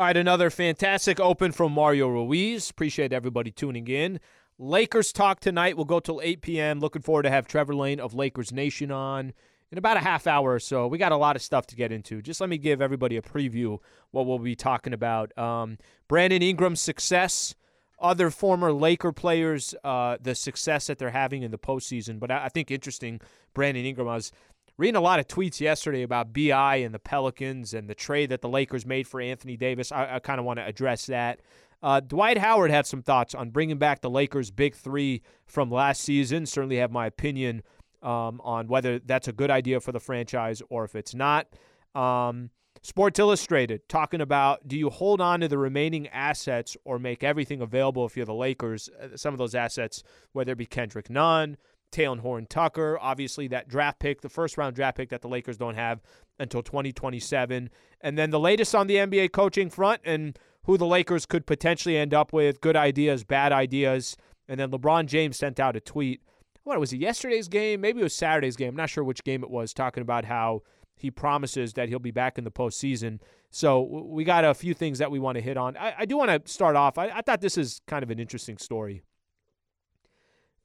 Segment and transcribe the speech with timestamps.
[0.00, 2.70] All right, another fantastic open from Mario Ruiz.
[2.70, 4.18] Appreciate everybody tuning in.
[4.58, 5.76] Lakers talk tonight.
[5.76, 6.80] We'll go till 8 p.m.
[6.80, 9.34] Looking forward to have Trevor Lane of Lakers Nation on
[9.70, 10.86] in about a half hour or so.
[10.86, 12.22] We got a lot of stuff to get into.
[12.22, 13.76] Just let me give everybody a preview
[14.10, 15.36] what we'll be talking about.
[15.36, 15.76] Um,
[16.08, 17.54] Brandon Ingram's success,
[17.98, 22.18] other former Laker players, uh, the success that they're having in the postseason.
[22.18, 23.20] But I, I think interesting,
[23.52, 24.08] Brandon Ingram.
[24.08, 24.32] I was
[24.80, 28.40] reading a lot of tweets yesterday about BI and the Pelicans and the trade that
[28.40, 29.92] the Lakers made for Anthony Davis.
[29.92, 31.40] I, I kind of want to address that.
[31.82, 36.00] Uh, Dwight Howard had some thoughts on bringing back the Lakers' big three from last
[36.00, 36.46] season.
[36.46, 37.62] Certainly have my opinion
[38.02, 41.46] um, on whether that's a good idea for the franchise or if it's not.
[41.94, 42.48] Um,
[42.82, 47.60] Sports Illustrated talking about do you hold on to the remaining assets or make everything
[47.60, 48.88] available if you're the Lakers?
[48.98, 50.02] Uh, some of those assets,
[50.32, 51.58] whether it be Kendrick Nunn,
[51.90, 55.56] Talen Horton Tucker, obviously that draft pick, the first round draft pick that the Lakers
[55.56, 56.00] don't have
[56.38, 57.70] until 2027.
[58.00, 61.96] And then the latest on the NBA coaching front and who the Lakers could potentially
[61.96, 64.16] end up with, good ideas, bad ideas.
[64.48, 66.22] And then LeBron James sent out a tweet.
[66.64, 67.80] What was it, yesterday's game?
[67.80, 68.70] Maybe it was Saturday's game.
[68.70, 70.62] I'm not sure which game it was, talking about how
[70.94, 73.20] he promises that he'll be back in the postseason.
[73.50, 75.76] So we got a few things that we want to hit on.
[75.76, 76.98] I, I do want to start off.
[76.98, 79.02] I, I thought this is kind of an interesting story.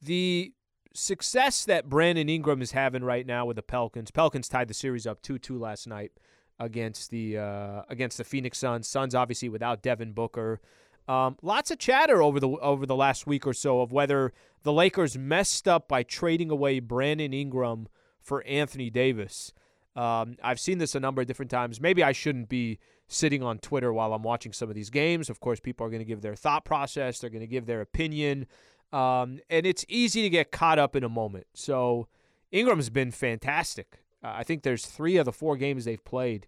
[0.02, 0.54] The
[0.96, 4.12] success that Brandon Ingram is having right now with the Pelicans.
[4.12, 6.12] Pelicans tied the series up 2-2 last night
[6.60, 8.88] against the uh, against the Phoenix Suns.
[8.88, 10.62] Suns obviously without Devin Booker.
[11.08, 14.74] Um, lots of chatter over the over the last week or so of whether the
[14.74, 17.88] Lakers messed up by trading away Brandon Ingram
[18.20, 19.54] for Anthony Davis.
[19.96, 21.80] Um, I've seen this a number of different times.
[21.80, 25.30] Maybe I shouldn't be sitting on Twitter while I'm watching some of these games.
[25.30, 27.20] Of course, people are going to give their thought process.
[27.20, 28.48] They're going to give their opinion.
[28.92, 31.48] Um, and it's easy to get caught up in a moment.
[31.54, 32.08] So
[32.52, 34.00] Ingram's been fantastic.
[34.24, 36.48] Uh, I think there's three of the four games they've played.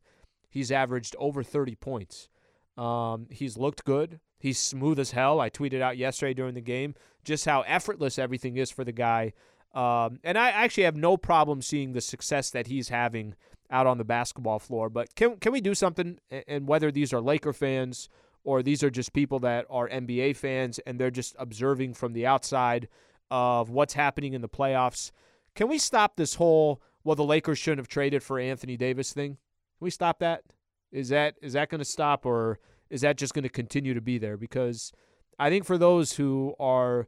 [0.50, 2.30] He's averaged over 30 points.
[2.78, 4.20] Um, he's looked good.
[4.40, 5.40] He's smooth as hell.
[5.40, 9.34] I tweeted out yesterday during the game just how effortless everything is for the guy.
[9.74, 13.36] Um, and I actually have no problem seeing the success that he's having
[13.70, 14.90] out on the basketball floor.
[14.90, 16.20] But can can we do something?
[16.48, 18.10] And whether these are Laker fans
[18.44, 22.26] or these are just people that are NBA fans and they're just observing from the
[22.26, 22.88] outside
[23.30, 25.12] of what's happening in the playoffs.
[25.56, 29.32] Can we stop this whole well the Lakers shouldn't have traded for Anthony Davis thing?
[29.32, 30.44] Can we stop that?
[30.92, 32.60] Is that is that going to stop or
[32.90, 34.38] is that just going to continue to be there?
[34.38, 34.92] Because
[35.38, 37.08] I think for those who are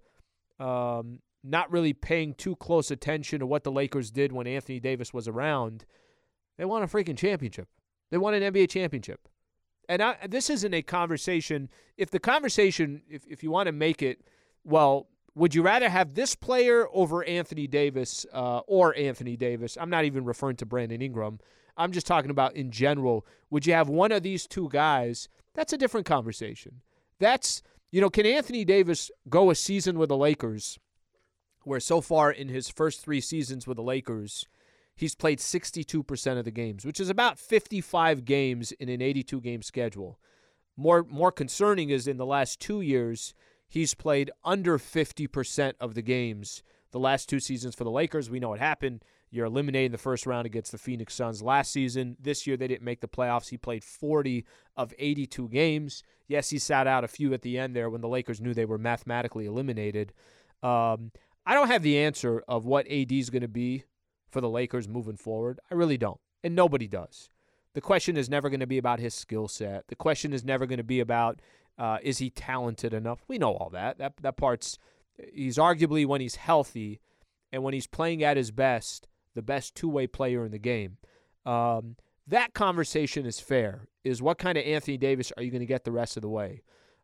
[0.59, 5.13] um, not really paying too close attention to what the Lakers did when Anthony Davis
[5.13, 5.85] was around,
[6.57, 7.69] they won a freaking championship.
[8.11, 9.27] They won an NBA championship
[9.89, 11.67] and I, this isn't a conversation.
[11.97, 14.21] If the conversation, if, if you want to make it,
[14.63, 19.77] well, would you rather have this player over Anthony Davis uh, or Anthony Davis?
[19.81, 21.39] I'm not even referring to Brandon Ingram.
[21.75, 23.25] I'm just talking about in general.
[23.49, 25.27] Would you have one of these two guys?
[25.55, 26.81] That's a different conversation.
[27.19, 30.77] That's, you know, can Anthony Davis go a season with the Lakers
[31.63, 34.45] where so far in his first three seasons with the Lakers,
[34.99, 39.61] he's played 62% of the games, which is about 55 games in an 82 game
[39.61, 40.19] schedule.
[40.75, 43.33] More more concerning is in the last 2 years,
[43.67, 46.63] he's played under 50% of the games.
[46.91, 49.03] The last two seasons for the Lakers, we know what happened.
[49.31, 52.17] You're eliminated in the first round against the Phoenix Suns last season.
[52.19, 53.49] This year, they didn't make the playoffs.
[53.49, 54.43] He played 40
[54.75, 56.03] of 82 games.
[56.27, 58.65] Yes, he sat out a few at the end there when the Lakers knew they
[58.65, 60.13] were mathematically eliminated.
[60.63, 61.11] Um,
[61.45, 63.83] I don't have the answer of what AD is going to be
[64.29, 65.59] for the Lakers moving forward?
[65.71, 66.19] I really don't.
[66.43, 67.29] And nobody does.
[67.73, 69.87] The question is never going to be about his skill set.
[69.87, 71.41] The question is never going to be about
[71.77, 73.23] uh, is he talented enough?
[73.27, 73.97] We know all that.
[73.99, 74.77] That that part's
[75.33, 76.99] he's arguably when he's healthy
[77.51, 80.97] and when he's playing at his best, the best two-way player in the game.
[81.45, 81.95] Um,
[82.27, 83.87] that conversation is fair.
[84.03, 86.29] Is what kind of Anthony Davis are you going to get the rest of the
[86.29, 86.61] way?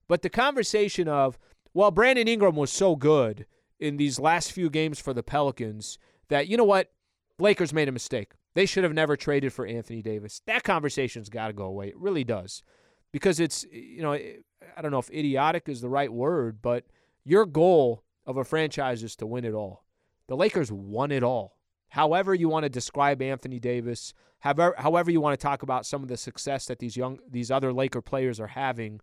[0.07, 1.37] But the conversation of
[1.73, 3.45] well, Brandon Ingram was so good
[3.79, 5.97] in these last few games for the Pelicans
[6.29, 6.91] that you know what
[7.39, 8.33] Lakers made a mistake.
[8.53, 10.41] They should have never traded for Anthony Davis.
[10.47, 11.89] That conversation's got to go away.
[11.89, 12.63] It really does.
[13.11, 16.85] Because it's, you know, I don't know if idiotic is the right word, but
[17.23, 19.85] your goal of a franchise is to win it all.
[20.27, 21.57] The Lakers won it all.
[21.89, 26.01] However you want to describe Anthony Davis, however, however you want to talk about some
[26.01, 28.99] of the success that these young these other Laker players are having.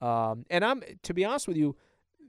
[0.00, 1.76] Um, and I'm to be honest with you,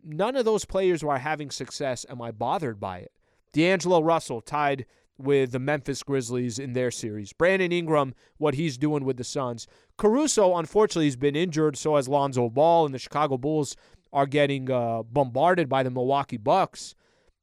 [0.04, 3.12] none of those players who are having success am I bothered by it.
[3.54, 4.86] D'Angelo Russell tied
[5.24, 7.34] with the Memphis Grizzlies in their series.
[7.34, 9.68] Brandon Ingram, what he's doing with the Suns.
[9.98, 13.76] Caruso, unfortunately, has been injured, so has Lonzo Ball, and the Chicago Bulls
[14.14, 16.96] are getting uh, bombarded by the Milwaukee Bucks.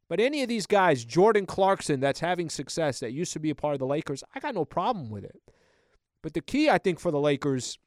[0.08, 3.54] But any of these guys, Jordan Clarkson, that's having success, that used to be a
[3.54, 5.40] part of the Lakers, I got no problem with it.
[6.22, 7.78] But the key, I think, for the Lakers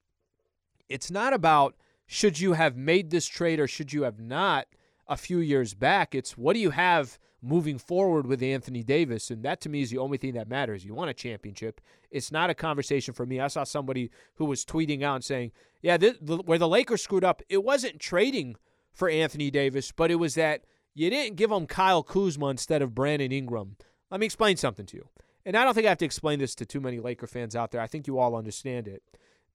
[0.87, 4.67] It's not about should you have made this trade or should you have not
[5.07, 6.13] a few years back.
[6.13, 9.31] It's what do you have moving forward with Anthony Davis?
[9.31, 10.85] And that to me is the only thing that matters.
[10.85, 11.81] You want a championship.
[12.09, 13.39] It's not a conversation for me.
[13.39, 15.51] I saw somebody who was tweeting out and saying,
[15.81, 18.55] yeah, this, the, where the Lakers screwed up, it wasn't trading
[18.93, 22.93] for Anthony Davis, but it was that you didn't give him Kyle Kuzma instead of
[22.93, 23.77] Brandon Ingram.
[24.09, 25.07] Let me explain something to you.
[25.45, 27.71] And I don't think I have to explain this to too many Laker fans out
[27.71, 27.81] there.
[27.81, 29.01] I think you all understand it.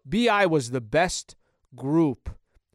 [0.04, 1.36] BI was the best
[1.74, 2.30] group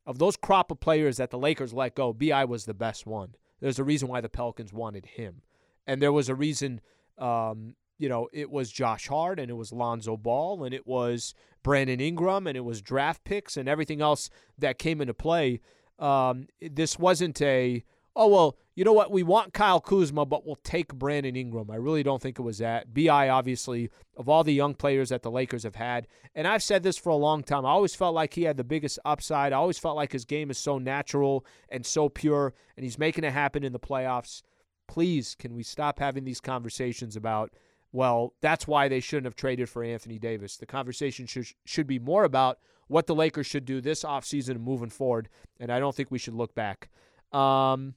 [0.05, 3.35] of those crop of players that the Lakers let go, BI was the best one.
[3.61, 5.41] There's a reason why the Pelicans wanted him.
[5.87, 6.81] And there was a reason,
[7.17, 11.33] um, you know, it was Josh Hart and it was Lonzo Ball and it was
[11.63, 15.61] Brandon Ingram and it was draft picks and everything else that came into play.
[15.99, 17.83] Um, this wasn't a,
[18.15, 19.11] oh, well, you know what?
[19.11, 21.69] We want Kyle Kuzma, but we'll take Brandon Ingram.
[21.69, 22.93] I really don't think it was that.
[22.93, 26.83] BI, obviously, of all the young players that the Lakers have had, and I've said
[26.83, 29.53] this for a long time, I always felt like he had the biggest upside.
[29.53, 33.23] I always felt like his game is so natural and so pure, and he's making
[33.23, 34.41] it happen in the playoffs.
[34.87, 37.51] Please, can we stop having these conversations about,
[37.91, 40.57] well, that's why they shouldn't have traded for Anthony Davis?
[40.57, 44.89] The conversation should, should be more about what the Lakers should do this offseason moving
[44.89, 45.29] forward,
[45.59, 46.89] and I don't think we should look back.
[47.31, 47.95] Um,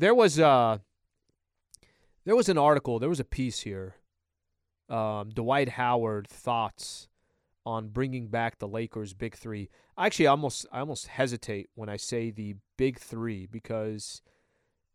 [0.00, 0.78] there was a uh,
[2.24, 3.96] there was an article, there was a piece here.
[4.88, 7.08] Um, Dwight Howard thoughts
[7.64, 9.68] on bringing back the Lakers' big three.
[9.96, 14.22] Actually, I almost I almost hesitate when I say the big three because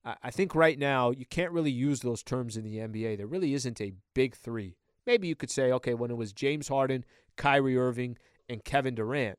[0.04, 3.18] I, I think right now you can't really use those terms in the NBA.
[3.18, 4.76] There really isn't a big three.
[5.06, 7.06] Maybe you could say, okay, when it was James Harden,
[7.38, 8.18] Kyrie Irving,
[8.50, 9.38] and Kevin Durant.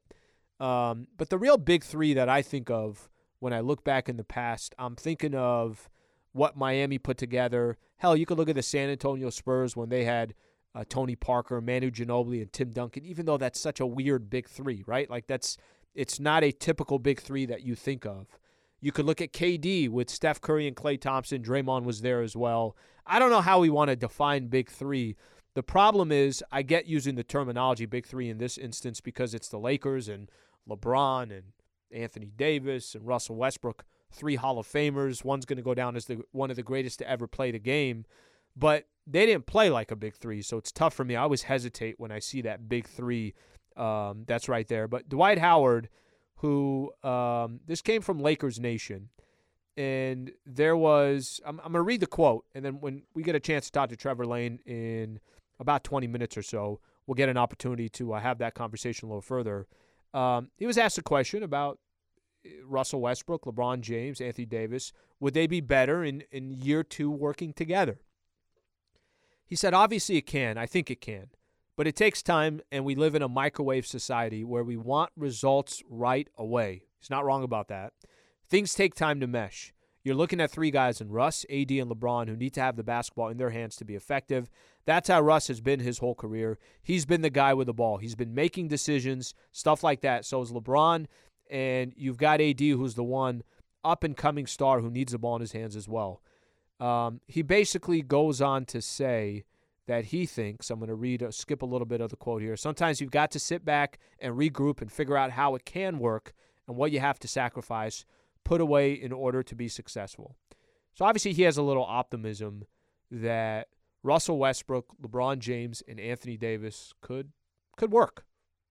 [0.61, 4.17] Um, but the real big three that I think of when I look back in
[4.17, 5.89] the past, I'm thinking of
[6.33, 7.77] what Miami put together.
[7.99, 10.35] Hell, you could look at the San Antonio Spurs when they had
[10.75, 13.05] uh, Tony Parker, Manu Ginobili, and Tim Duncan.
[13.05, 15.09] Even though that's such a weird big three, right?
[15.09, 15.57] Like that's
[15.95, 18.39] it's not a typical big three that you think of.
[18.81, 21.43] You could look at KD with Steph Curry and Klay Thompson.
[21.43, 22.77] Draymond was there as well.
[23.07, 25.17] I don't know how we want to define big three.
[25.55, 29.49] The problem is, I get using the terminology big three in this instance because it's
[29.49, 30.31] the Lakers and
[30.69, 31.45] LeBron and
[31.93, 35.25] Anthony Davis and Russell Westbrook, three Hall of Famers.
[35.25, 37.59] One's going to go down as the one of the greatest to ever play the
[37.59, 38.05] game,
[38.57, 41.15] but they didn't play like a big three, so it's tough for me.
[41.17, 43.35] I always hesitate when I see that big three.
[43.77, 44.89] Um, that's right there.
[44.89, 45.89] But Dwight Howard,
[46.37, 49.11] who um, this came from Lakers Nation,
[49.77, 53.35] and there was I'm, I'm going to read the quote, and then when we get
[53.35, 55.21] a chance to talk to Trevor Lane in
[55.61, 59.09] about 20 minutes or so, we'll get an opportunity to uh, have that conversation a
[59.11, 59.67] little further.
[60.17, 61.79] Um, he was asked a question about
[62.47, 64.93] uh, Russell Westbrook, LeBron James, Anthony Davis.
[65.21, 68.01] Would they be better in, in year two working together?
[69.45, 70.57] He said, obviously it can.
[70.57, 71.29] I think it can.
[71.77, 75.83] But it takes time, and we live in a microwave society where we want results
[75.87, 76.85] right away.
[76.99, 77.93] He's not wrong about that.
[78.49, 79.75] Things take time to mesh.
[80.03, 82.83] You're looking at three guys in Russ, AD, and LeBron who need to have the
[82.83, 84.49] basketball in their hands to be effective.
[84.87, 86.59] That's how Russ has been his whole career.
[86.83, 87.99] He's been the guy with the ball.
[87.99, 90.25] He's been making decisions, stuff like that.
[90.25, 91.07] So is LeBron,
[91.51, 93.43] and you've got AD, who's the one
[93.85, 96.23] up and coming star who needs the ball in his hands as well.
[96.81, 99.45] Um, he basically goes on to say
[99.87, 102.57] that he thinks, I'm going to read, skip a little bit of the quote here.
[102.57, 106.33] Sometimes you've got to sit back and regroup and figure out how it can work
[106.67, 108.05] and what you have to sacrifice
[108.45, 110.37] put away in order to be successful.
[110.95, 112.65] So obviously he has a little optimism
[113.11, 113.69] that
[114.07, 117.33] Russell Westbrook, LeBron James, and Anthony Davis could
[117.77, 118.25] could work.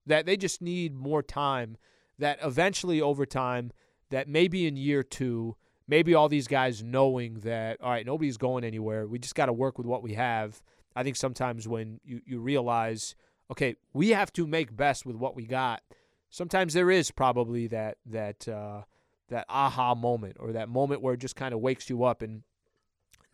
[0.06, 1.77] That they just need more time.
[2.18, 3.72] That eventually over time,
[4.10, 8.63] that maybe in year two, maybe all these guys knowing that all right, nobody's going
[8.63, 9.06] anywhere.
[9.08, 10.62] We just got to work with what we have.
[10.96, 13.15] I think sometimes when you, you realize,
[13.51, 15.82] okay, we have to make best with what we got.
[16.30, 18.84] Sometimes there is probably that that uh,
[19.30, 22.44] that aha moment or that moment where it just kind of wakes you up and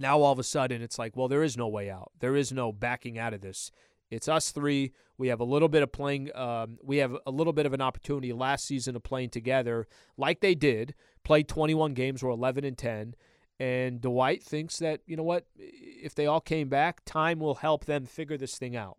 [0.01, 2.11] now all of a sudden it's like well there is no way out.
[2.19, 3.71] There is no backing out of this.
[4.09, 4.91] It's us three.
[5.17, 7.81] We have a little bit of playing um, we have a little bit of an
[7.81, 12.77] opportunity last season of playing together like they did played 21 games were 11 and
[12.77, 13.13] 10
[13.59, 17.85] and dwight thinks that you know what if they all came back time will help
[17.85, 18.97] them figure this thing out.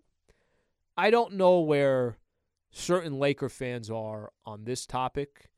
[0.97, 2.17] I don't know where
[2.71, 5.51] certain laker fans are on this topic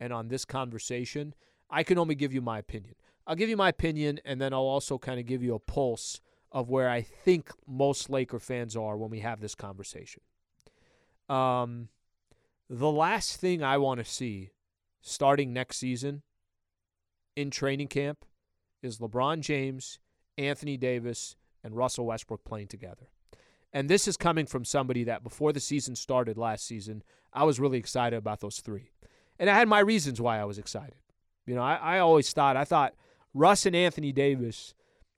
[0.00, 1.34] and on this conversation,
[1.70, 2.94] I can only give you my opinion.
[3.28, 6.20] I'll give you my opinion, and then I'll also kind of give you a pulse
[6.50, 10.22] of where I think most Laker fans are when we have this conversation.
[11.28, 11.88] Um,
[12.70, 14.52] the last thing I want to see
[15.02, 16.22] starting next season
[17.36, 18.24] in training camp
[18.82, 19.98] is LeBron James,
[20.38, 23.10] Anthony Davis, and Russell Westbrook playing together.
[23.74, 27.02] And this is coming from somebody that before the season started last season,
[27.34, 28.92] I was really excited about those three.
[29.38, 30.96] And I had my reasons why I was excited.
[31.46, 32.94] You know, I, I always thought, I thought
[33.34, 34.74] Russ and Anthony Davis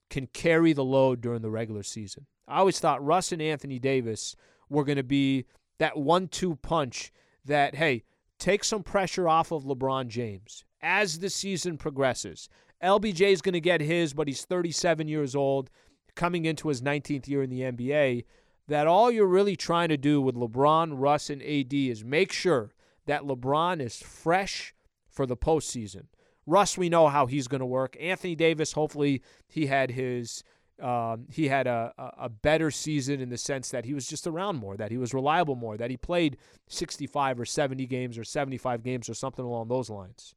[0.08, 2.26] can carry the load during the regular season.
[2.48, 4.34] I always thought Russ and Anthony Davis
[4.68, 5.46] were going to be
[5.78, 7.12] that one two punch
[7.44, 8.04] that, hey,
[8.38, 12.48] take some pressure off of LeBron James as the season progresses.
[12.82, 15.70] LBJ is going to get his, but he's 37 years old,
[16.16, 18.24] coming into his 19th year in the NBA.
[18.68, 22.72] That all you're really trying to do with LeBron, Russ, and AD is make sure
[23.06, 24.74] that LeBron is fresh
[25.08, 26.04] for the postseason.
[26.50, 27.96] Russ, we know how he's going to work.
[28.00, 30.42] Anthony Davis, hopefully, he had his
[30.82, 34.56] um, he had a, a better season in the sense that he was just around
[34.56, 36.38] more, that he was reliable more, that he played
[36.68, 40.34] 65 or 70 games or 75 games or something along those lines.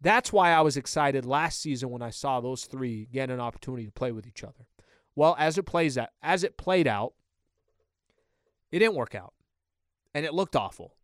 [0.00, 3.84] That's why I was excited last season when I saw those three get an opportunity
[3.84, 4.66] to play with each other.
[5.14, 7.12] Well, as it plays out, as it played out,
[8.72, 9.34] it didn't work out,
[10.14, 10.94] and it looked awful,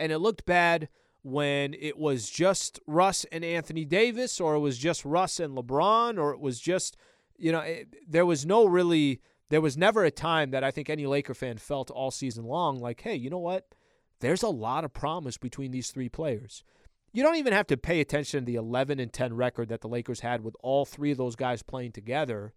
[0.00, 0.88] and it looked bad
[1.24, 6.18] when it was just Russ and Anthony Davis, or it was just Russ and LeBron,
[6.18, 6.96] or it was just
[7.36, 10.88] you know, it, there was no really, there was never a time that I think
[10.88, 13.74] any Laker fan felt all season long like, hey, you know what?
[14.20, 16.64] There's a lot of promise between these three players.
[17.12, 19.88] You don't even have to pay attention to the 11 and 10 record that the
[19.88, 22.54] Lakers had with all three of those guys playing together.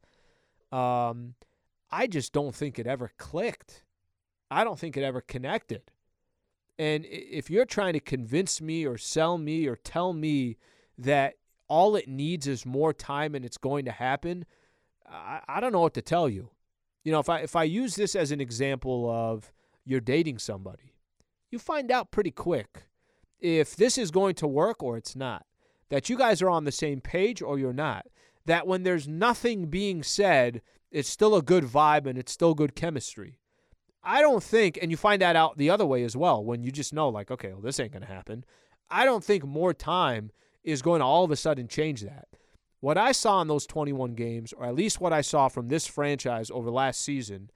[0.71, 1.35] Um,
[1.91, 3.83] I just don't think it ever clicked.
[4.49, 5.83] I don't think it ever connected.
[6.79, 10.57] And if you're trying to convince me or sell me or tell me
[10.97, 11.35] that
[11.67, 14.45] all it needs is more time and it's going to happen,
[15.09, 16.51] I, I don't know what to tell you.
[17.03, 19.51] You know, if I if I use this as an example of
[19.85, 20.93] you're dating somebody,
[21.49, 22.87] you find out pretty quick
[23.39, 25.45] if this is going to work or it's not.
[25.89, 28.07] That you guys are on the same page or you're not.
[28.45, 32.75] That when there's nothing being said, it's still a good vibe and it's still good
[32.75, 33.39] chemistry.
[34.07, 36.71] I don't think, and you find that out the other way as well when you
[36.71, 38.45] just know, like, okay, well, this ain't going to happen.
[38.89, 40.31] I don't think more time
[40.63, 42.29] is going to all of a sudden change that.
[42.79, 45.87] What I saw in those 21 games, or at least what I saw from this
[45.87, 47.49] franchise over last season,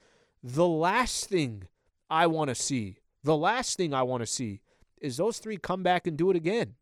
[0.44, 1.64] the last thing
[2.10, 4.60] I want to see, the last thing I want to see
[5.00, 6.76] is those three come back and do it again.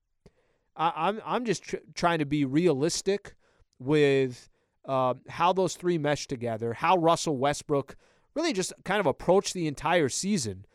[0.75, 3.35] I, am I'm, I'm just tr- trying to be realistic
[3.77, 4.49] with
[4.85, 7.95] uh, how those three mesh together, how Russell Westbrook
[8.36, 10.65] really just kind of approach the entire season,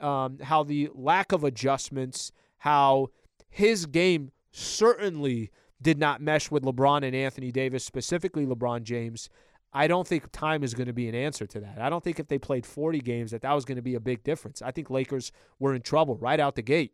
[0.00, 3.08] um, how the lack of adjustments, how
[3.48, 9.28] his game certainly did not mesh with LeBron and Anthony Davis, specifically LeBron James.
[9.72, 11.80] I don't think time is going to be an answer to that.
[11.80, 14.00] I don't think if they played 40 games that that was going to be a
[14.00, 14.62] big difference.
[14.62, 16.92] I think Lakers were in trouble right out the gate.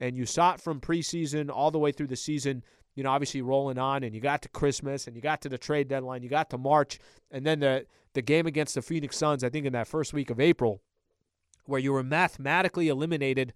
[0.00, 2.62] And you saw it from preseason all the way through the season,
[2.94, 5.58] you know, obviously rolling on and you got to Christmas and you got to the
[5.58, 6.98] trade deadline, you got to March
[7.30, 10.30] and then the the game against the Phoenix Suns, I think in that first week
[10.30, 10.82] of April
[11.66, 13.54] where you were mathematically eliminated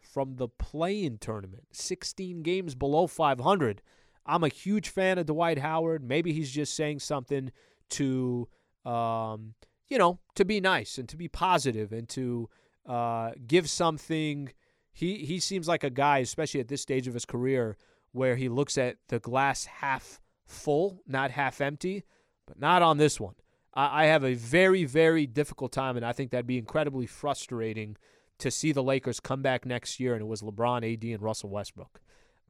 [0.00, 3.82] from the play-in tournament, 16 games below 500.
[4.26, 6.02] I'm a huge fan of Dwight Howard.
[6.02, 7.52] Maybe he's just saying something
[7.90, 8.48] to,
[8.84, 9.54] um,
[9.88, 12.48] you know, to be nice and to be positive and to
[12.86, 14.52] uh, give something.
[14.92, 17.76] He he seems like a guy, especially at this stage of his career,
[18.12, 22.04] where he looks at the glass half full, not half empty.
[22.46, 23.34] But not on this one.
[23.74, 27.96] I, I have a very very difficult time, and I think that'd be incredibly frustrating
[28.40, 31.50] to see the Lakers come back next year and it was LeBron, AD, and Russell
[31.50, 32.00] Westbrook.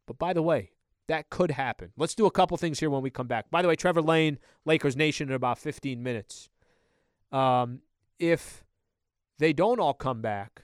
[0.07, 0.71] But by the way,
[1.09, 1.93] that could happen.
[1.97, 3.50] Let's do a couple things here when we come back.
[3.50, 6.49] By the way, Trevor Lane, Lakers Nation in about 15 minutes.
[7.33, 7.81] Um,
[8.19, 8.64] if
[9.38, 10.62] they don't all come back,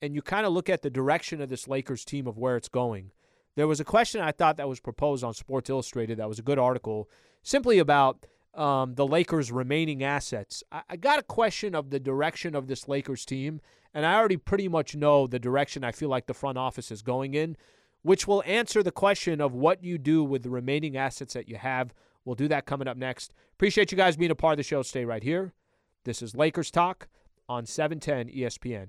[0.00, 2.68] and you kind of look at the direction of this Lakers team of where it's
[2.68, 3.10] going,
[3.58, 6.42] there was a question I thought that was proposed on Sports Illustrated that was a
[6.42, 7.10] good article
[7.42, 8.24] simply about
[8.54, 10.62] um, the Lakers' remaining assets.
[10.72, 13.60] I, I got a question of the direction of this Lakers team,
[13.92, 17.02] and I already pretty much know the direction I feel like the front office is
[17.02, 17.56] going in
[18.02, 21.56] which will answer the question of what you do with the remaining assets that you
[21.56, 21.92] have.
[22.24, 23.32] We'll do that coming up next.
[23.54, 24.82] Appreciate you guys being a part of the show.
[24.82, 25.52] Stay right here.
[26.04, 27.08] This is Lakers Talk
[27.48, 28.88] on 710 ESPN.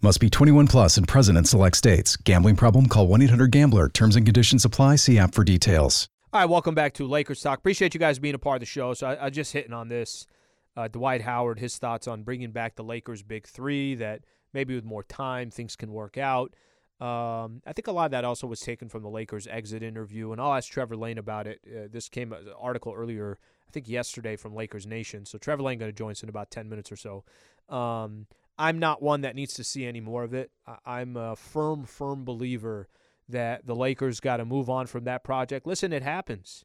[0.00, 2.14] Must be 21 plus and present in select states.
[2.14, 2.86] Gambling problem?
[2.86, 3.88] Call 1 800 GAMBLER.
[3.88, 4.94] Terms and conditions apply.
[4.94, 6.08] See app for details.
[6.32, 7.58] All right, welcome back to Lakers Talk.
[7.58, 8.94] Appreciate you guys being a part of the show.
[8.94, 10.28] So I, I just hitting on this.
[10.76, 13.96] Uh, Dwight Howard, his thoughts on bringing back the Lakers' big three.
[13.96, 14.20] That
[14.52, 16.54] maybe with more time, things can work out.
[17.00, 20.30] Um, I think a lot of that also was taken from the Lakers exit interview,
[20.30, 21.60] and I'll ask Trevor Lane about it.
[21.66, 23.36] Uh, this came an article earlier,
[23.68, 25.26] I think yesterday, from Lakers Nation.
[25.26, 27.24] So Trevor Lane going to join us in about ten minutes or so.
[27.68, 28.28] Um,
[28.58, 30.50] I'm not one that needs to see any more of it.
[30.84, 32.88] I'm a firm, firm believer
[33.28, 35.66] that the Lakers got to move on from that project.
[35.66, 36.64] Listen, it happens.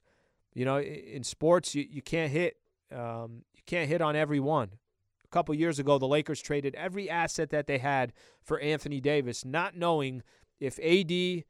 [0.53, 2.57] You know, in sports, you, you can't hit
[2.91, 4.69] um, you can't hit on every one.
[5.25, 9.43] A couple years ago, the Lakers traded every asset that they had for Anthony Davis,
[9.43, 10.21] not knowing
[10.59, 11.45] if AD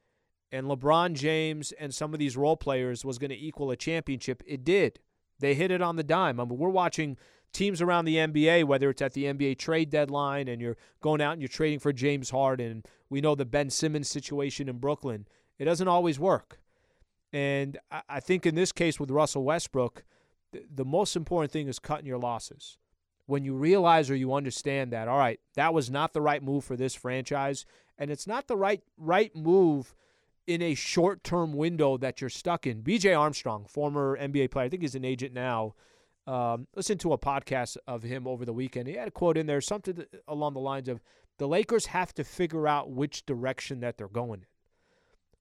[0.52, 4.42] and LeBron James and some of these role players was going to equal a championship.
[4.46, 5.00] It did.
[5.40, 6.40] They hit it on the dime.
[6.40, 7.18] I mean, we're watching
[7.54, 11.34] teams around the NBA, whether it's at the NBA trade deadline and you're going out
[11.34, 12.84] and you're trading for James Harden.
[13.10, 15.28] We know the Ben Simmons situation in Brooklyn.
[15.60, 16.60] It doesn't always work.
[17.32, 17.80] And
[18.10, 20.04] I think in this case with Russell Westbrook,
[20.52, 22.78] the most important thing is cutting your losses.
[23.26, 26.64] When you realize or you understand that, all right, that was not the right move
[26.64, 27.66] for this franchise,
[27.98, 29.96] and it's not the right right move
[30.46, 32.82] in a short-term window that you're stuck in.
[32.82, 33.14] B.J.
[33.14, 35.74] Armstrong, former NBA player, I think he's an agent now.
[36.26, 38.88] Um, listen to a podcast of him over the weekend.
[38.88, 41.02] He had a quote in there, something along the lines of,
[41.38, 44.46] "The Lakers have to figure out which direction that they're going in."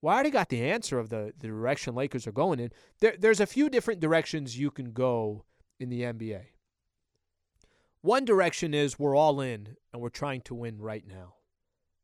[0.00, 2.72] Well, I already got the answer of the, the direction Lakers are going in.
[2.98, 5.44] There, there's a few different directions you can go
[5.78, 6.42] in the NBA.
[8.00, 11.34] One direction is we're all in and we're trying to win right now.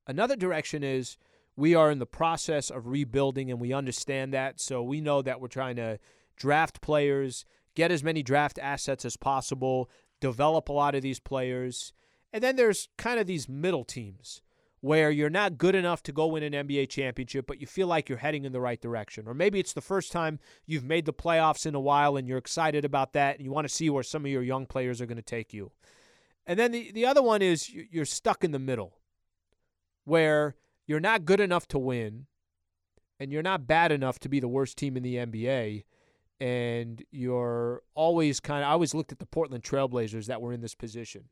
[0.06, 1.18] Another direction is
[1.56, 4.60] we are in the process of rebuilding and we understand that.
[4.60, 5.98] So we know that we're trying to
[6.36, 7.44] draft players,
[7.78, 9.88] get as many draft assets as possible,
[10.20, 11.92] develop a lot of these players.
[12.32, 14.42] And then there's kind of these middle teams
[14.80, 18.08] where you're not good enough to go win an NBA championship, but you feel like
[18.08, 19.28] you're heading in the right direction.
[19.28, 22.36] Or maybe it's the first time you've made the playoffs in a while and you're
[22.36, 25.06] excited about that and you want to see where some of your young players are
[25.06, 25.70] going to take you.
[26.48, 28.98] And then the, the other one is you're stuck in the middle
[30.04, 32.26] where you're not good enough to win
[33.20, 35.84] and you're not bad enough to be the worst team in the NBA.
[36.40, 40.60] And you're always kind of, I always looked at the Portland Trailblazers that were in
[40.60, 41.24] this position.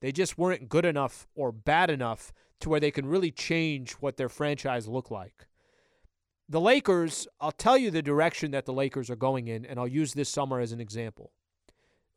[0.00, 4.16] They just weren't good enough or bad enough to where they can really change what
[4.16, 5.46] their franchise look like.
[6.48, 9.86] The Lakers, I'll tell you the direction that the Lakers are going in, and I'll
[9.86, 11.32] use this summer as an example.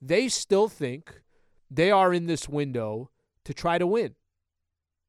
[0.01, 1.21] They still think
[1.69, 3.11] they are in this window
[3.45, 4.15] to try to win.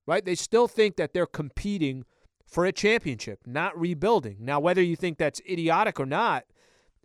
[0.06, 0.24] Right?
[0.24, 2.04] They still think that they're competing
[2.46, 4.36] for a championship, not rebuilding.
[4.40, 6.44] Now, whether you think that's idiotic or not,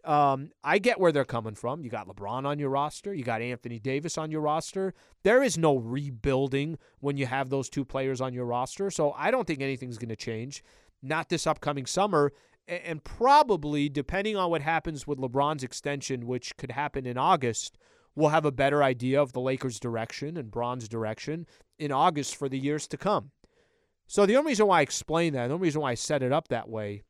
[0.06, 1.84] um, I get where they're coming from.
[1.84, 4.94] You got LeBron on your roster, you got Anthony Davis on your roster.
[5.24, 8.90] There is no rebuilding when you have those two players on your roster.
[8.92, 10.64] So I don't think anything's going to change.
[11.02, 12.32] Not this upcoming summer.
[12.68, 17.78] And probably, depending on what happens with LeBron's extension, which could happen in August,
[18.16, 21.48] we'll have a better idea of the Lakers' direction and Bron's direction
[21.80, 23.32] in August for the years to come.
[24.06, 26.32] So the only reason why I explain that, the only reason why I set it
[26.32, 27.04] up that way,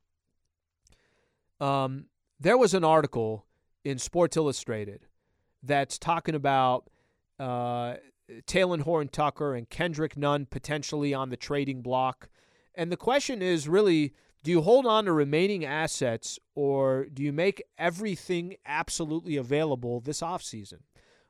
[1.60, 2.06] um,
[2.40, 3.46] there was an article
[3.84, 5.02] in Sports Illustrated
[5.62, 6.90] that's talking about
[7.40, 7.96] uh,
[8.48, 12.30] Talen Horton Tucker and Kendrick Nunn potentially on the trading block.
[12.76, 17.34] And the question is really do you hold on to remaining assets or do you
[17.34, 20.80] make everything absolutely available this offseason?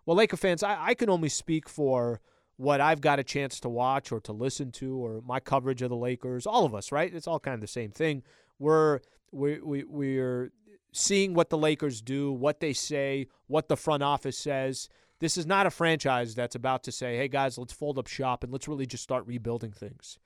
[0.05, 2.21] Well, Laker fans, I, I can only speak for
[2.57, 5.89] what I've got a chance to watch or to listen to or my coverage of
[5.89, 6.45] the Lakers.
[6.45, 7.11] All of us, right?
[7.11, 8.21] It's all kind of the same thing.
[8.59, 8.99] We're
[9.31, 10.51] we, we, we're
[10.91, 14.89] seeing what the Lakers do, what they say, what the front office says.
[15.19, 18.43] This is not a franchise that's about to say, hey, guys, let's fold up shop
[18.43, 20.17] and let's really just start rebuilding things.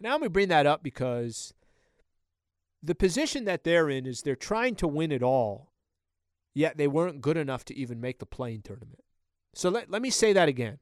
[0.00, 1.54] Now, let me bring that up because
[2.82, 5.72] the position that they're in is they're trying to win it all,
[6.52, 9.04] yet they weren't good enough to even make the play-in tournament.
[9.54, 10.80] So let, let me say that again.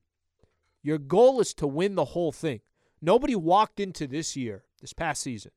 [0.83, 2.61] Your goal is to win the whole thing.
[3.01, 5.53] Nobody walked into this year, this past season,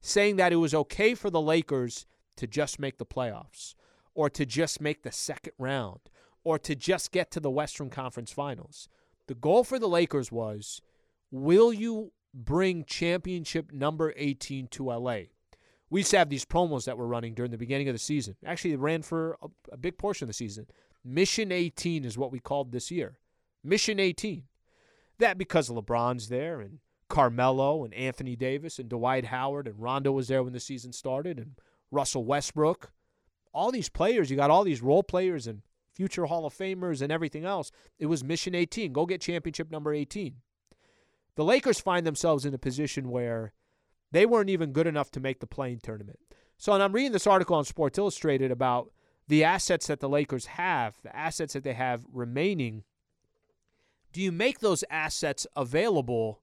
[0.00, 2.06] saying that it was okay for the Lakers
[2.38, 3.74] to just make the playoffs
[4.14, 6.00] or to just make the second round
[6.44, 8.88] or to just get to the Western Conference Finals.
[9.26, 10.80] The goal for the Lakers was
[11.30, 15.18] will you bring championship number 18 to LA?
[15.90, 18.36] We used to have these promos that were running during the beginning of the season.
[18.44, 20.66] Actually, it ran for a, a big portion of the season.
[21.04, 23.18] Mission 18 is what we called this year.
[23.64, 24.44] Mission 18.
[25.18, 30.28] That because LeBron's there and Carmelo and Anthony Davis and Dwight Howard and Rondo was
[30.28, 31.52] there when the season started and
[31.90, 32.92] Russell Westbrook,
[33.52, 37.10] all these players, you got all these role players and future Hall of Famers and
[37.10, 37.72] everything else.
[37.98, 38.92] It was mission 18.
[38.92, 40.36] Go get championship number 18.
[41.34, 43.52] The Lakers find themselves in a position where
[44.10, 46.18] they weren't even good enough to make the play-in tournament.
[46.56, 48.90] So, and I'm reading this article on Sports Illustrated about
[49.28, 52.84] the assets that the Lakers have, the assets that they have remaining.
[54.12, 56.40] do you make those assets available,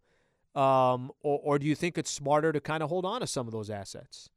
[0.53, 3.47] um, or, or do you think it's smarter to kind of hold on to some
[3.47, 4.29] of those assets?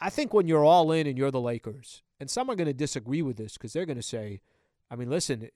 [0.00, 2.72] I, think when you're all in and you're the Lakers, and some are going to
[2.72, 4.40] disagree with this because they're going to say,
[4.90, 5.48] I mean, listen,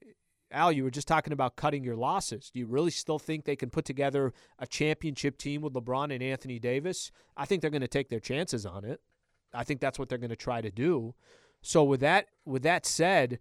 [0.51, 2.49] Al, you were just talking about cutting your losses.
[2.51, 6.23] Do you really still think they can put together a championship team with LeBron and
[6.23, 7.11] Anthony Davis?
[7.37, 9.01] I think they're going to take their chances on it.
[9.53, 11.15] I think that's what they're going to try to do.
[11.61, 13.39] So with that with that said,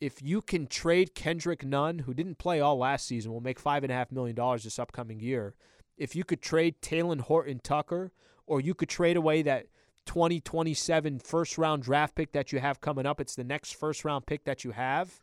[0.00, 3.82] if you can trade Kendrick Nunn, who didn't play all last season, will make five
[3.82, 5.54] and a half million dollars this upcoming year.
[5.96, 8.12] If you could trade Talen Horton Tucker,
[8.48, 9.66] or you could trade away that
[10.06, 14.26] 2027 first round draft pick that you have coming up, it's the next first round
[14.26, 15.20] pick that you have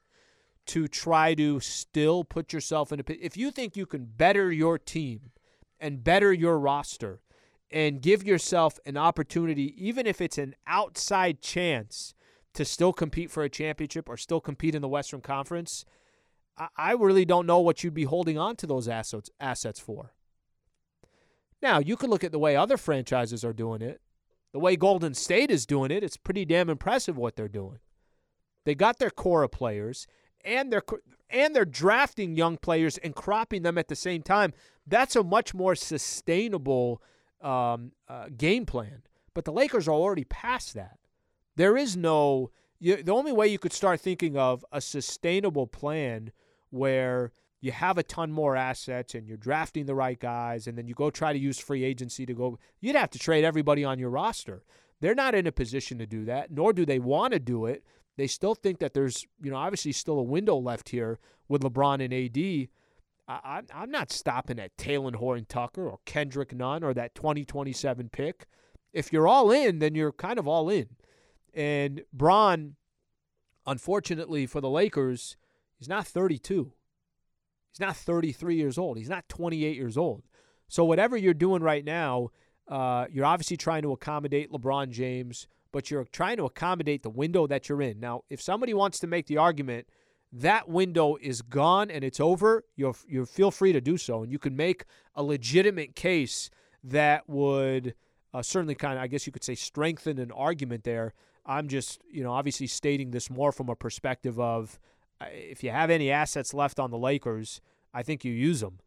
[0.68, 4.78] to try to still put yourself in a if you think you can better your
[4.78, 5.32] team
[5.80, 7.20] and better your roster
[7.72, 12.16] and give yourself an opportunity even if it's an outside chance
[12.54, 15.86] to still compete for a championship or still compete in the Western Conference
[16.78, 20.14] I really don't know what you'd be holding on to those assets assets for.
[21.66, 24.00] Now, you could look at the way other franchises are doing it.
[24.54, 27.80] The way Golden State is doing it, it's pretty damn impressive what they're doing.
[28.66, 30.06] They got their core of players
[30.44, 30.84] and they're
[31.32, 34.54] and they're drafting young players and cropping them at the same time.
[34.86, 37.02] That's a much more sustainable
[37.42, 39.02] um, uh, game plan.
[39.34, 41.00] But the Lakers are already past that.
[41.56, 46.32] There is no you, the only way you could start thinking of a sustainable plan
[46.70, 47.32] where
[47.66, 50.94] you have a ton more assets and you're drafting the right guys and then you
[50.94, 54.10] go try to use free agency to go you'd have to trade everybody on your
[54.10, 54.64] roster.
[55.02, 57.84] They're not in a position to do that, nor do they want to do it
[58.18, 62.04] they still think that there's, you know, obviously still a window left here with LeBron
[62.04, 62.70] and AD.
[63.28, 68.46] I, I'm not stopping at Talen Horton Tucker or Kendrick Nunn or that 2027 pick.
[68.94, 70.88] If you're all in, then you're kind of all in.
[71.54, 72.76] And Bron,
[73.66, 75.36] unfortunately for the Lakers,
[75.78, 76.72] he's not 32.
[77.78, 78.98] He's not 33 years old.
[78.98, 80.24] He's not 28 years old.
[80.68, 82.30] So whatever you're doing right now,
[82.68, 87.46] uh, you're obviously trying to accommodate LeBron James but you're trying to accommodate the window
[87.48, 88.00] that you're in.
[88.00, 89.90] Now, if somebody wants to make the argument
[90.32, 94.32] that window is gone and it's over, you you feel free to do so, and
[94.32, 94.86] you can make
[95.16, 96.50] a legitimate case
[96.82, 97.94] that would
[98.34, 101.14] uh, certainly kind of, I guess you could say, strengthen an argument there.
[101.46, 104.80] I'm just, you know, obviously stating this more from a perspective of
[105.22, 107.62] if you have any assets left on the Lakers,
[107.94, 108.80] I think you use them.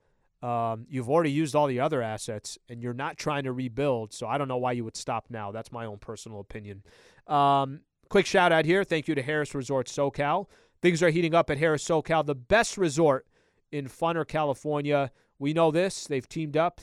[0.43, 4.12] Um, you've already used all the other assets and you're not trying to rebuild.
[4.12, 5.51] So I don't know why you would stop now.
[5.51, 6.85] That's my own personal opinion.
[7.27, 8.85] Um, quick shout out here.
[8.85, 10.47] Thank you to Harrah's Resort SoCal.
[10.81, 13.27] Things are heating up at Harrah's SoCal, the best resort
[13.73, 15.11] in Funner, California.
[15.41, 16.07] We know this.
[16.07, 16.83] They've teamed up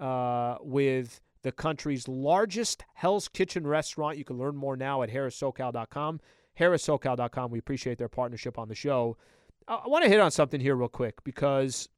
[0.00, 4.16] uh, with the country's largest Hell's Kitchen restaurant.
[4.16, 6.20] You can learn more now at harrahssocal.com.
[6.58, 7.50] harrahssocal.com.
[7.50, 9.16] We appreciate their partnership on the show.
[9.66, 11.88] I, I want to hit on something here real quick because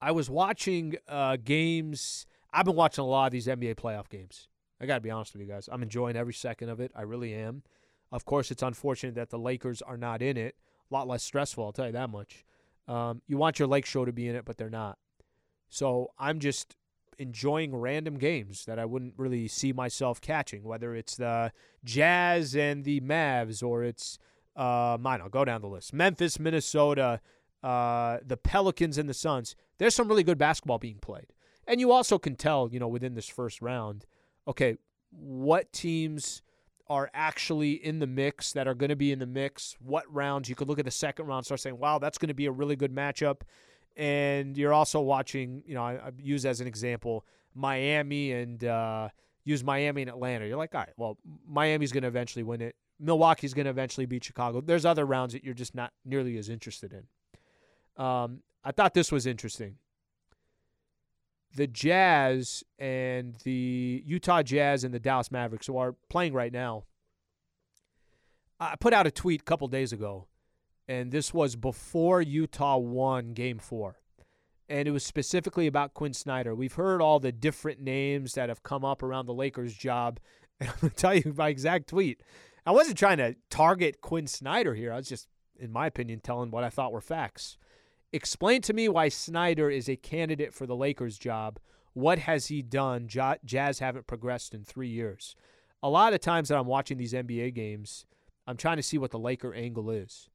[0.00, 2.26] I was watching uh, games.
[2.52, 4.48] I've been watching a lot of these NBA playoff games.
[4.80, 5.68] I got to be honest with you guys.
[5.70, 6.92] I'm enjoying every second of it.
[6.94, 7.62] I really am.
[8.12, 10.54] Of course, it's unfortunate that the Lakers are not in it.
[10.90, 12.44] A lot less stressful, I'll tell you that much.
[12.86, 14.98] Um, you want your Lake show to be in it, but they're not.
[15.68, 16.76] So I'm just
[17.18, 21.52] enjoying random games that I wouldn't really see myself catching, whether it's the
[21.84, 24.18] Jazz and the Mavs or it's,
[24.54, 27.20] uh, mine, I'll go down the list Memphis, Minnesota,
[27.62, 31.32] uh, the Pelicans and the Suns, there's some really good basketball being played.
[31.66, 34.06] And you also can tell, you know, within this first round,
[34.46, 34.76] okay,
[35.10, 36.42] what teams
[36.88, 40.48] are actually in the mix that are going to be in the mix, what rounds.
[40.48, 42.52] You could look at the second round, start saying, wow, that's going to be a
[42.52, 43.40] really good matchup.
[43.96, 49.08] And you're also watching, you know, I, I use as an example Miami and uh,
[49.44, 50.46] use Miami and Atlanta.
[50.46, 52.76] You're like, all right, well, Miami's going to eventually win it.
[53.00, 54.60] Milwaukee's going to eventually beat Chicago.
[54.60, 58.02] There's other rounds that you're just not nearly as interested in.
[58.02, 59.76] Um, I thought this was interesting.
[61.54, 66.84] The Jazz and the Utah Jazz and the Dallas Mavericks, who are playing right now,
[68.58, 70.26] I put out a tweet a couple days ago,
[70.88, 74.00] and this was before Utah won game four.
[74.68, 76.54] And it was specifically about Quin Snyder.
[76.54, 80.20] We've heard all the different names that have come up around the Lakers' job.
[80.58, 82.22] And I'm going to tell you my exact tweet.
[82.64, 84.90] I wasn't trying to target Quin Snyder here.
[84.90, 85.28] I was just,
[85.60, 87.58] in my opinion, telling what I thought were facts.
[88.10, 91.58] Explain to me why Snyder is a candidate for the Lakers job.
[91.92, 93.06] What has he done?
[93.06, 95.36] Jazz haven't progressed in three years.
[95.82, 98.06] A lot of times that I'm watching these NBA games,
[98.46, 100.30] I'm trying to see what the Laker angle is.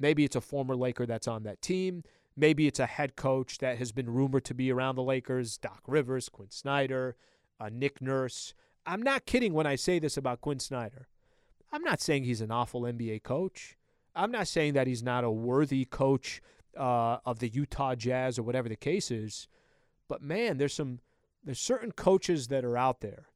[0.00, 2.04] Maybe it's a former Laker that's on that team.
[2.36, 5.82] Maybe it's a head coach that has been rumored to be around the Lakers Doc
[5.86, 7.16] Rivers, Quin Snyder,
[7.58, 8.54] uh, Nick Nurse.
[8.86, 11.08] I'm not kidding when I say this about Quin Snyder.
[11.72, 13.76] I'm not saying he's an awful NBA coach.
[14.14, 16.40] I'm not saying that he's not a worthy coach
[16.76, 19.48] uh, of the Utah Jazz or whatever the case is,
[20.08, 21.00] but man, there's some
[21.44, 23.28] there's certain coaches that are out there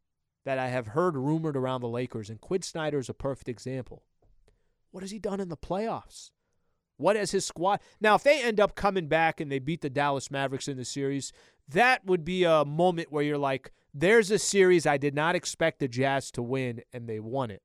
[0.45, 4.03] that I have heard rumored around the Lakers, and Quin Snyder is a perfect example.
[4.91, 6.31] What has he done in the playoffs?
[6.97, 7.81] What has his squad?
[8.01, 10.85] Now, if they end up coming back and they beat the Dallas Mavericks in the
[10.85, 11.33] series,
[11.69, 15.79] that would be a moment where you're like, there's a series I did not expect
[15.79, 17.63] the Jazz to win, and they won it.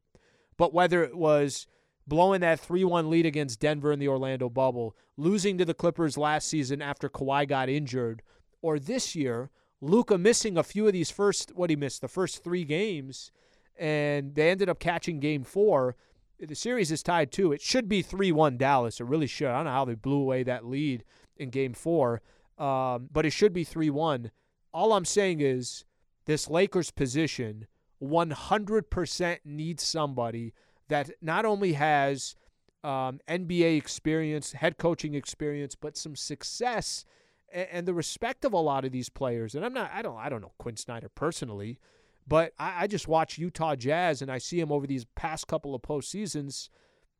[0.57, 1.67] But whether it was
[2.05, 6.17] blowing that 3 1 lead against Denver in the Orlando bubble, losing to the Clippers
[6.17, 8.23] last season after Kawhi got injured,
[8.61, 9.49] or this year,
[9.81, 13.31] Luka missing a few of these first, what he missed, the first three games,
[13.77, 15.95] and they ended up catching game four.
[16.39, 17.51] The series is tied too.
[17.51, 18.99] It should be 3 1 Dallas.
[18.99, 19.47] It really should.
[19.47, 21.03] I don't know how they blew away that lead
[21.35, 22.21] in game four,
[22.57, 24.31] um, but it should be 3 1.
[24.73, 25.85] All I'm saying is
[26.25, 27.67] this Lakers position
[28.01, 30.53] 100% needs somebody
[30.89, 32.35] that not only has
[32.83, 37.05] um, NBA experience, head coaching experience, but some success
[37.51, 39.55] and, and, the respect of a lot of these players.
[39.55, 41.79] And I'm not, I don't, I don't know Quin Snyder personally,
[42.27, 45.73] but I, I just watch Utah Jazz and I see him over these past couple
[45.73, 46.69] of postseasons.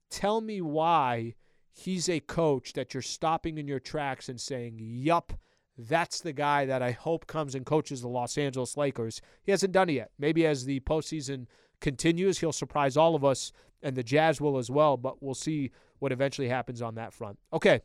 [0.10, 1.36] Tell me why
[1.72, 5.34] he's a coach that you're stopping in your tracks and saying, "Yup."
[5.80, 9.22] That's the guy that I hope comes and coaches the Los Angeles Lakers.
[9.44, 10.12] He hasn't done it yet.
[10.18, 11.46] Maybe as the postseason
[11.82, 13.52] continues, he'll surprise all of us,
[13.84, 17.38] and the Jazz will as well, but we'll see what eventually happens on that front.
[17.54, 17.82] Okay.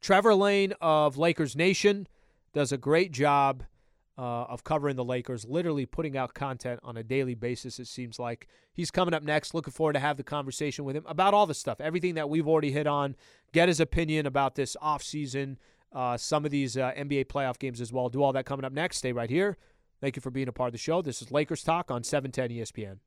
[0.00, 2.08] Trevor Lane of Lakers Nation
[2.52, 3.62] does a great job
[4.16, 8.18] uh, of covering the Lakers, literally putting out content on a daily basis, it seems
[8.18, 8.48] like.
[8.72, 9.54] He's coming up next.
[9.54, 12.46] Looking forward to have the conversation with him about all the stuff, everything that we've
[12.46, 13.16] already hit on,
[13.52, 15.56] get his opinion about this offseason,
[15.92, 18.08] uh, some of these uh, NBA playoff games as well.
[18.08, 18.98] Do all that coming up next.
[18.98, 19.56] Stay right here.
[20.00, 21.02] Thank you for being a part of the show.
[21.02, 22.98] This is Lakers Talk on 710 ESPN.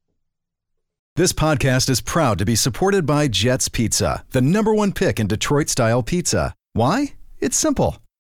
[1.16, 5.28] This podcast is proud to be supported by Jets Pizza, the number one pick in
[5.28, 6.54] Detroit style pizza.
[6.74, 7.14] Why?
[7.40, 7.98] It's simple.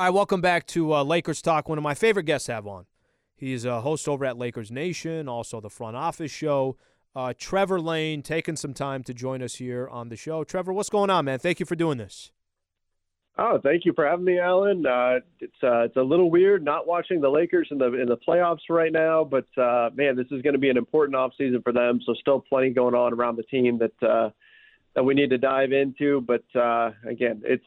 [0.00, 1.68] All right, welcome back to uh, Lakers Talk.
[1.68, 2.86] One of my favorite guests have on.
[3.36, 6.78] He's a host over at Lakers Nation, also the front office show.
[7.14, 10.42] Uh, Trevor Lane taking some time to join us here on the show.
[10.42, 11.38] Trevor, what's going on, man?
[11.38, 12.32] Thank you for doing this.
[13.36, 14.86] Oh, thank you for having me, Alan.
[14.86, 18.16] Uh, it's uh, it's a little weird not watching the Lakers in the in the
[18.26, 21.74] playoffs right now, but uh, man, this is going to be an important offseason for
[21.74, 22.00] them.
[22.06, 24.30] So still plenty going on around the team that uh,
[24.94, 26.22] that we need to dive into.
[26.22, 27.66] But uh, again, it's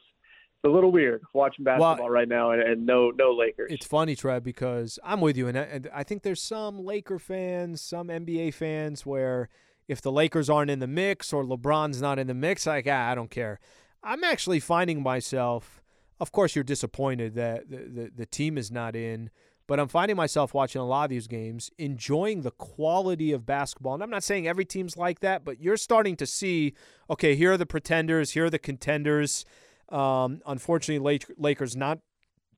[0.63, 3.71] a little weird watching basketball well, right now and, and, no no Lakers.
[3.71, 7.19] It's funny, Trev, because I'm with you, and I, and I think there's some Laker
[7.19, 9.49] fans, some NBA fans where
[9.87, 13.09] if the Lakers aren't in the mix or LeBron's not in the mix, like ah,
[13.09, 13.59] I don't care.
[14.03, 15.81] I'm actually finding myself.
[16.19, 19.29] Of course, you're disappointed that the, the, the team is not in,
[19.67, 23.93] but I'm finding myself watching a lot of these games, enjoying the quality of basketball.
[23.93, 26.73] And I'm not saying every team's like that, but you're starting to see,
[27.09, 29.45] okay, here are the pretenders, here are the contenders.
[29.93, 31.99] Um, unfortunately, Lakers not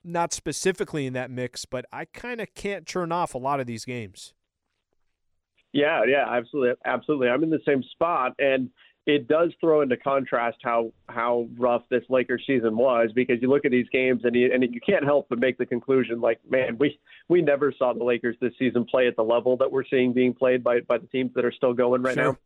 [0.04, 3.66] not specifically in that mix, but I kind of can't turn off a lot of
[3.68, 4.34] these games.
[5.74, 7.28] Yeah, yeah, absolutely, absolutely.
[7.28, 8.70] I'm in the same spot, and
[9.06, 13.66] it does throw into contrast how how rough this Lakers season was because you look
[13.66, 16.78] at these games and you, and you can't help but make the conclusion like man
[16.80, 16.98] we
[17.30, 20.34] we never saw the Lakers this season play at the level that we're seeing being
[20.34, 22.24] played by by the teams that are still going right sure.
[22.24, 22.38] now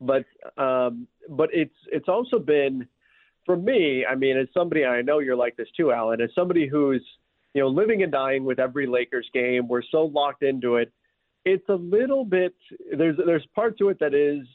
[0.00, 2.86] but um but it's it's also been
[3.46, 6.68] for me I mean as somebody I know you're like this too Alan as somebody
[6.68, 7.02] who's
[7.54, 10.92] you know living and dying with every Lakers game we're so locked into it
[11.46, 12.54] it's a little bit
[12.96, 14.46] there's there's part to it that is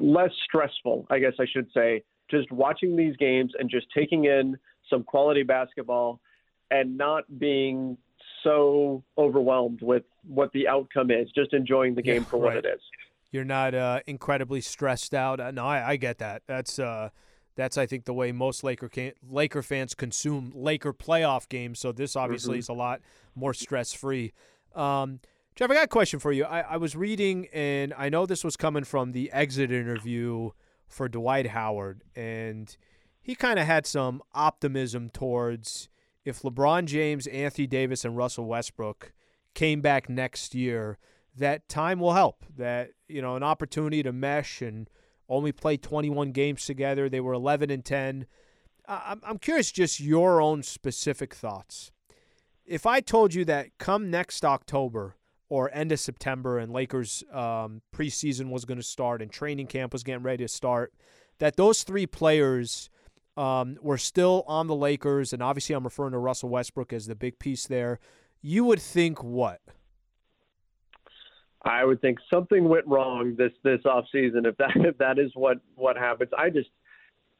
[0.00, 4.56] less stressful, I guess I should say, just watching these games and just taking in
[4.90, 6.20] some quality basketball
[6.70, 7.96] and not being
[8.42, 12.56] so overwhelmed with what the outcome is, just enjoying the game yeah, for right.
[12.56, 12.80] what it is.
[13.30, 15.40] You're not uh, incredibly stressed out.
[15.40, 16.42] Uh, no, I, I, get that.
[16.46, 17.10] That's uh,
[17.54, 21.78] that's I think the way most Laker can, Laker fans consume Laker playoff games.
[21.78, 22.60] So this obviously mm-hmm.
[22.60, 23.00] is a lot
[23.34, 24.32] more stress free.
[24.74, 25.20] Um,
[25.54, 26.44] Jeff, I got a question for you.
[26.44, 30.50] I, I was reading, and I know this was coming from the exit interview
[30.88, 32.74] for Dwight Howard, and
[33.20, 35.88] he kind of had some optimism towards
[36.24, 39.12] if LeBron James, Anthony Davis, and Russell Westbrook
[39.54, 40.98] came back next year,
[41.36, 42.44] that time will help.
[42.56, 44.88] That you know, an opportunity to mesh and
[45.32, 47.08] only played 21 games together.
[47.08, 48.26] They were 11 and 10.
[48.86, 51.90] I'm I'm curious just your own specific thoughts.
[52.66, 55.16] If I told you that come next October
[55.48, 59.92] or end of September and Lakers um, preseason was going to start and training camp
[59.92, 60.92] was getting ready to start,
[61.38, 62.90] that those three players
[63.36, 67.14] um, were still on the Lakers, and obviously I'm referring to Russell Westbrook as the
[67.14, 67.98] big piece there.
[68.40, 69.60] You would think what?
[71.64, 75.30] I would think something went wrong this this off season if that if that is
[75.34, 76.30] what what happens.
[76.36, 76.70] I just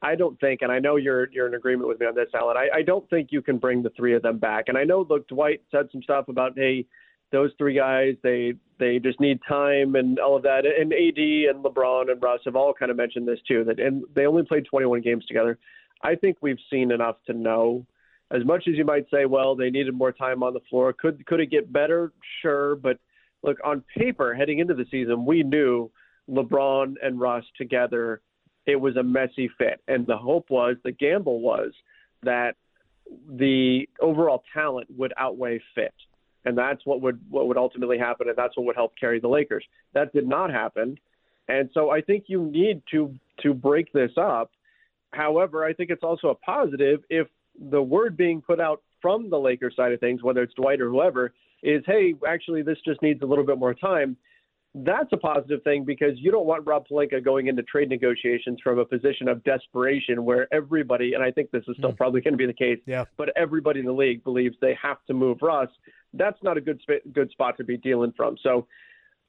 [0.01, 2.57] I don't think, and I know you're you're in agreement with me on this, Alan.
[2.57, 4.65] I, I don't think you can bring the three of them back.
[4.67, 6.85] And I know, look, Dwight said some stuff about hey,
[7.31, 10.65] those three guys they they just need time and all of that.
[10.65, 13.63] And AD and LeBron and Russ have all kind of mentioned this too.
[13.63, 15.57] That and they only played 21 games together.
[16.01, 17.85] I think we've seen enough to know.
[18.31, 20.91] As much as you might say, well, they needed more time on the floor.
[20.93, 22.11] Could could it get better?
[22.41, 22.99] Sure, but
[23.43, 25.91] look on paper heading into the season, we knew
[26.29, 28.21] LeBron and Russ together
[28.65, 29.81] it was a messy fit.
[29.87, 31.71] And the hope was, the gamble was
[32.23, 32.55] that
[33.29, 35.93] the overall talent would outweigh fit.
[36.45, 39.29] And that's what would what would ultimately happen, and that's what would help carry the
[39.29, 39.63] Lakers.
[39.93, 40.97] That did not happen,
[41.47, 44.51] and so I think you need to to break this up.
[45.11, 47.27] However, I think it's also a positive if
[47.71, 50.89] the word being put out from the Lakers side of things, whether it's Dwight or
[50.89, 54.17] whoever, is hey, actually this just needs a little bit more time
[54.75, 58.79] that's a positive thing because you don't want Rob Pelinka going into trade negotiations from
[58.79, 61.97] a position of desperation where everybody, and I think this is still mm.
[61.97, 63.05] probably going to be the case, yeah.
[63.15, 65.69] but everybody in the league believes they have to move Russ.
[66.13, 68.35] That's not a good good spot to be dealing from.
[68.41, 68.67] So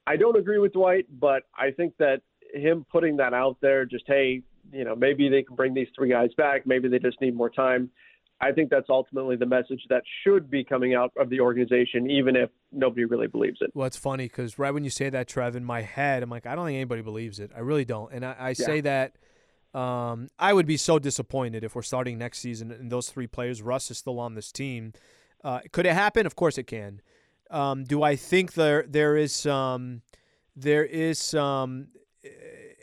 [0.07, 2.23] I don't agree with Dwight, but I think that
[2.55, 4.43] him putting that out there, just hey,
[4.73, 7.51] you know, maybe they can bring these three guys back, maybe they just need more
[7.51, 7.91] time.
[8.41, 12.37] I think that's ultimately the message that should be coming out of the organization, even
[12.37, 13.71] if nobody really believes it.
[13.75, 16.45] Well, it's funny because right when you say that, Trev, in my head, I'm like,
[16.47, 17.53] I don't think anybody believes it.
[17.57, 18.13] I really don't.
[18.13, 19.17] And I, I say that
[19.73, 23.63] um, I would be so disappointed if we're starting next season and those three players,
[23.63, 24.93] Russ is still on this team.
[25.43, 26.27] Uh, could it happen?
[26.27, 27.03] Of course it can.
[27.51, 30.03] Um, do I think there there is some
[30.57, 31.89] there is some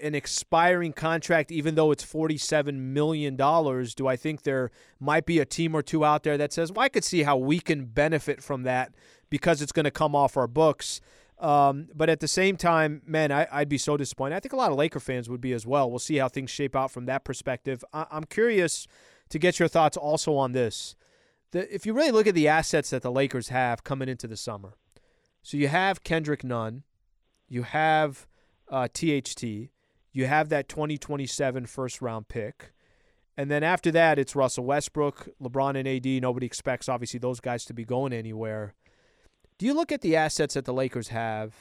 [0.01, 5.45] an expiring contract, even though it's $47 million, do I think there might be a
[5.45, 8.41] team or two out there that says, well, I could see how we can benefit
[8.43, 8.93] from that
[9.29, 11.01] because it's going to come off our books?
[11.39, 14.35] Um, but at the same time, man, I, would be so disappointed.
[14.35, 15.89] I think a lot of Laker fans would be as well.
[15.89, 17.83] We'll see how things shape out from that perspective.
[17.91, 18.87] I, am curious
[19.29, 20.95] to get your thoughts also on this.
[21.51, 24.37] The, if you really look at the assets that the Lakers have coming into the
[24.37, 24.75] summer,
[25.41, 26.83] so you have Kendrick Nunn,
[27.47, 28.27] you have
[28.69, 29.69] uh, THT,
[30.13, 32.73] you have that 2027 first round pick.
[33.37, 36.21] And then after that, it's Russell Westbrook, LeBron, and AD.
[36.21, 38.75] Nobody expects, obviously, those guys to be going anywhere.
[39.57, 41.53] Do you look at the assets that the Lakers have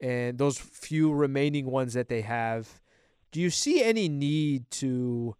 [0.00, 2.80] and those few remaining ones that they have?
[3.32, 5.34] Do you see any need to.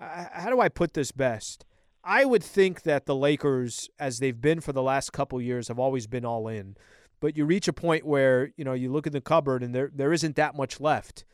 [0.00, 1.64] How do I put this best?
[2.02, 5.78] I would think that the Lakers, as they've been for the last couple years, have
[5.78, 6.76] always been all in.
[7.20, 9.90] But you reach a point where you know you look in the cupboard and there
[9.94, 11.24] there isn't that much left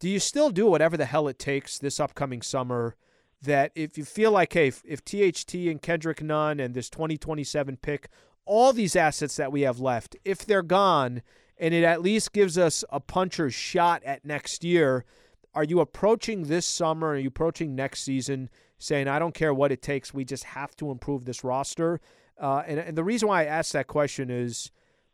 [0.00, 2.96] do you still do whatever the hell it takes this upcoming summer?
[3.42, 7.76] That if you feel like, hey, if, if THT and Kendrick Nunn and this 2027
[7.76, 8.08] pick,
[8.44, 11.22] all these assets that we have left, if they're gone,
[11.56, 15.04] and it at least gives us a puncher's shot at next year,
[15.54, 17.08] are you approaching this summer?
[17.08, 20.74] Are you approaching next season saying, I don't care what it takes, we just have
[20.76, 22.00] to improve this roster?
[22.38, 24.70] Uh, and, and the reason why I ask that question is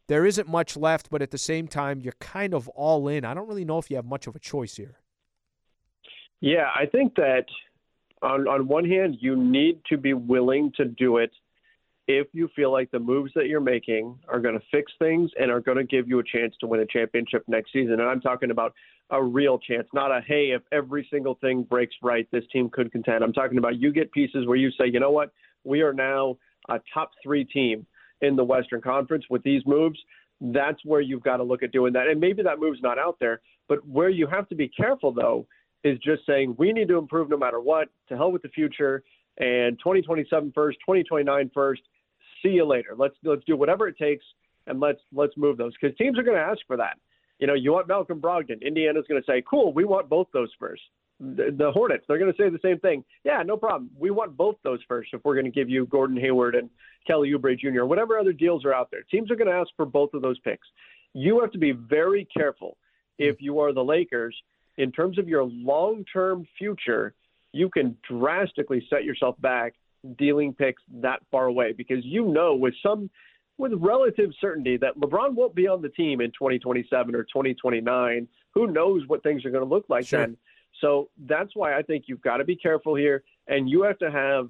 [0.08, 3.24] there isn't much left, but at the same time, you're kind of all in.
[3.24, 4.98] I don't really know if you have much of a choice here.
[6.40, 7.46] Yeah, I think that
[8.22, 11.30] on on one hand, you need to be willing to do it
[12.08, 15.50] if you feel like the moves that you're making are going to fix things and
[15.50, 17.94] are going to give you a chance to win a championship next season.
[17.94, 18.74] And I'm talking about
[19.10, 22.92] a real chance, not a hey, if every single thing breaks right, this team could
[22.92, 23.24] contend.
[23.24, 25.32] I'm talking about you get pieces where you say, you know what,
[25.64, 26.36] we are now
[26.68, 27.86] a top three team
[28.22, 29.98] in the Western Conference with these moves,
[30.40, 32.08] that's where you've got to look at doing that.
[32.08, 35.46] And maybe that move's not out there, but where you have to be careful though
[35.84, 37.88] is just saying we need to improve no matter what.
[38.08, 39.02] To hell with the future
[39.38, 41.82] and 2027 first, 2029 first.
[42.42, 42.94] See you later.
[42.96, 44.24] Let's let's do whatever it takes
[44.66, 46.98] and let's let's move those because teams are going to ask for that.
[47.38, 48.62] You know, you want Malcolm Brogdon.
[48.62, 50.82] Indiana's going to say, "Cool, we want both those first
[51.18, 53.04] the, the Hornets, they're going to say the same thing.
[53.24, 53.90] Yeah, no problem.
[53.98, 56.68] We want both those first if we're going to give you Gordon Hayward and
[57.06, 57.84] Kelly Oubre Jr.
[57.84, 60.38] Whatever other deals are out there, teams are going to ask for both of those
[60.40, 60.66] picks.
[61.14, 62.76] You have to be very careful
[63.18, 63.40] if mm.
[63.40, 64.36] you are the Lakers
[64.76, 67.14] in terms of your long-term future.
[67.52, 69.74] You can drastically set yourself back
[70.18, 73.10] dealing picks that far away because you know with some
[73.58, 78.28] with relative certainty that LeBron won't be on the team in 2027 or 2029.
[78.52, 80.20] Who knows what things are going to look like sure.
[80.20, 80.36] then?
[80.80, 84.10] So that's why I think you've got to be careful here, and you have to
[84.10, 84.48] have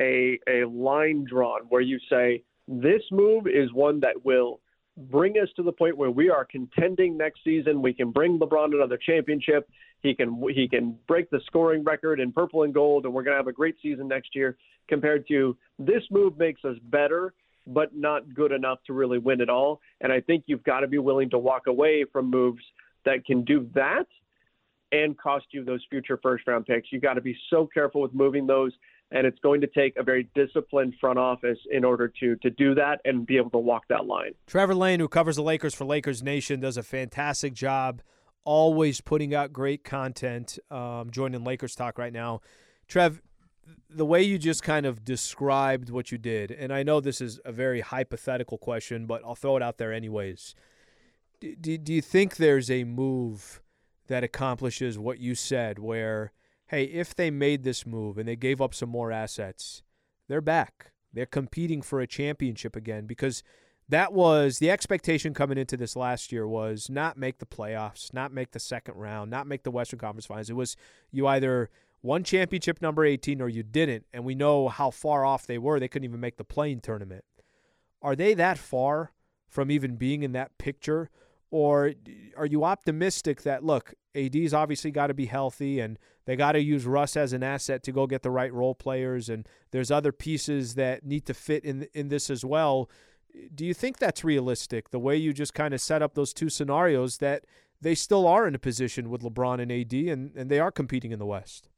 [0.00, 4.60] a a line drawn where you say this move is one that will
[4.96, 7.80] bring us to the point where we are contending next season.
[7.80, 9.68] We can bring LeBron another championship.
[10.02, 13.34] He can he can break the scoring record in purple and gold, and we're going
[13.34, 14.56] to have a great season next year.
[14.88, 17.34] Compared to this move makes us better,
[17.66, 19.80] but not good enough to really win it all.
[20.00, 22.62] And I think you've got to be willing to walk away from moves
[23.04, 24.06] that can do that
[24.92, 26.88] and cost you those future first round picks.
[26.90, 28.72] You've got to be so careful with moving those
[29.10, 32.74] and it's going to take a very disciplined front office in order to to do
[32.74, 34.32] that and be able to walk that line.
[34.46, 38.02] Trevor Lane, who covers the Lakers for Lakers Nation, does a fantastic job,
[38.44, 40.58] always putting out great content.
[40.70, 42.40] Um, joining Lakers talk right now,
[42.86, 43.22] Trev.
[43.90, 47.38] The way you just kind of described what you did, and I know this is
[47.44, 50.54] a very hypothetical question, but I'll throw it out there anyways.
[51.40, 53.60] Do, do, do you think there's a move
[54.08, 56.32] that accomplishes what you said, where
[56.68, 59.82] hey, if they made this move and they gave up some more assets,
[60.28, 60.92] they're back.
[61.12, 63.42] They're competing for a championship again because
[63.88, 68.32] that was the expectation coming into this last year was not make the playoffs, not
[68.32, 70.50] make the second round, not make the Western Conference Finals.
[70.50, 70.76] It was
[71.10, 71.70] you either
[72.02, 75.80] won championship number 18 or you didn't, and we know how far off they were.
[75.80, 77.24] They couldn't even make the play-in tournament.
[78.02, 79.12] Are they that far
[79.48, 81.08] from even being in that picture?
[81.50, 81.92] Or
[82.36, 86.62] are you optimistic that, look, AD's obviously got to be healthy and they got to
[86.62, 90.12] use Russ as an asset to go get the right role players, and there's other
[90.12, 92.90] pieces that need to fit in in this as well.
[93.54, 94.90] Do you think that's realistic?
[94.90, 97.46] The way you just kind of set up those two scenarios that
[97.80, 101.12] they still are in a position with LeBron and AD, and, and they are competing
[101.12, 101.70] in the West.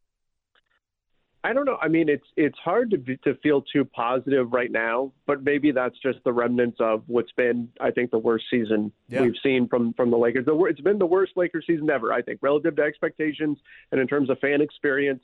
[1.43, 1.79] I don't know.
[1.81, 5.73] I mean, it's it's hard to be, to feel too positive right now, but maybe
[5.73, 9.23] that's just the remnants of what's been, I think, the worst season yeah.
[9.23, 10.45] we've seen from from the Lakers.
[10.45, 13.59] The, it's been the worst Lakers season ever, I think, relative to expectations
[13.91, 15.23] and in terms of fan experience.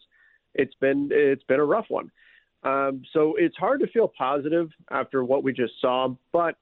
[0.55, 2.11] It's been it's been a rough one.
[2.63, 6.57] Um, so it's hard to feel positive after what we just saw, but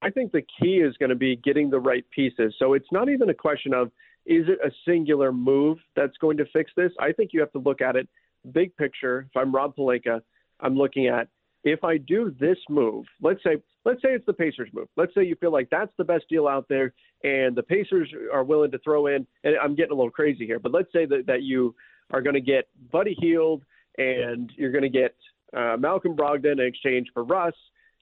[0.00, 2.54] I think the key is going to be getting the right pieces.
[2.58, 3.92] So it's not even a question of
[4.24, 6.90] is it a singular move that's going to fix this.
[6.98, 8.08] I think you have to look at it
[8.52, 10.20] big picture, if I'm Rob Pelinka,
[10.60, 11.28] I'm looking at
[11.64, 14.88] if I do this move, let's say let's say it's the Pacers move.
[14.96, 16.94] Let's say you feel like that's the best deal out there
[17.24, 20.58] and the Pacers are willing to throw in and I'm getting a little crazy here,
[20.58, 21.74] but let's say that, that you
[22.12, 23.64] are going to get Buddy Hield
[23.98, 25.14] and you're going to get
[25.56, 27.54] uh, Malcolm Brogdon in exchange for Russ.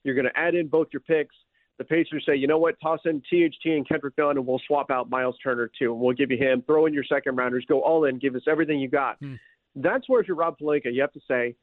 [0.03, 1.35] You're going to add in both your picks.
[1.79, 4.91] The Pacers say, you know what, toss in THT and Kendrick Nunn, and we'll swap
[4.91, 6.63] out Miles Turner too, and we'll give you him.
[6.67, 9.19] Throw in your second rounders, go all in, give us everything you got.
[9.19, 9.35] Hmm.
[9.77, 11.57] That's where if you're Rob Pelinka, you have to say,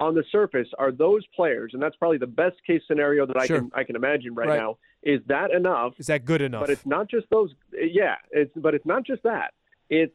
[0.00, 3.56] on the surface, are those players, and that's probably the best case scenario that sure.
[3.56, 4.78] I can I can imagine right, right, now.
[5.02, 5.94] Is that enough?
[5.98, 6.62] Is that good enough?
[6.62, 7.54] But it's not just those.
[7.72, 9.54] Yeah, it's but it's not just that.
[9.90, 10.14] It's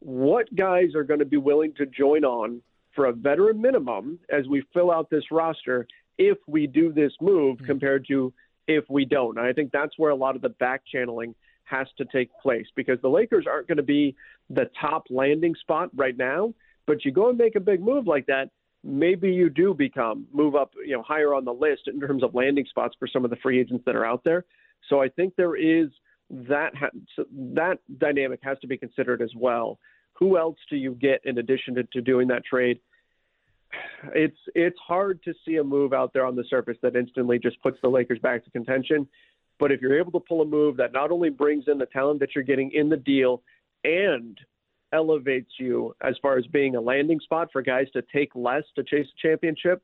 [0.00, 2.60] what guys are going to be willing to join on
[2.94, 5.86] for a veteran minimum as we fill out this roster
[6.18, 7.66] if we do this move mm-hmm.
[7.66, 8.32] compared to
[8.68, 9.38] if we don't.
[9.38, 12.66] And I think that's where a lot of the back channeling has to take place
[12.74, 14.14] because the Lakers aren't going to be
[14.50, 16.54] the top landing spot right now.
[16.86, 18.50] But you go and make a big move like that,
[18.84, 22.34] maybe you do become move up, you know, higher on the list in terms of
[22.34, 24.44] landing spots for some of the free agents that are out there.
[24.88, 25.88] So I think there is
[26.30, 26.72] that
[27.54, 29.78] that dynamic has to be considered as well.
[30.14, 32.80] Who else do you get in addition to, to doing that trade?
[34.14, 37.60] It's it's hard to see a move out there on the surface that instantly just
[37.62, 39.06] puts the Lakers back to contention.
[39.58, 42.20] But if you're able to pull a move that not only brings in the talent
[42.20, 43.42] that you're getting in the deal
[43.86, 44.38] and
[44.92, 48.82] elevates you as far as being a landing spot for guys to take less to
[48.82, 49.82] chase a championship,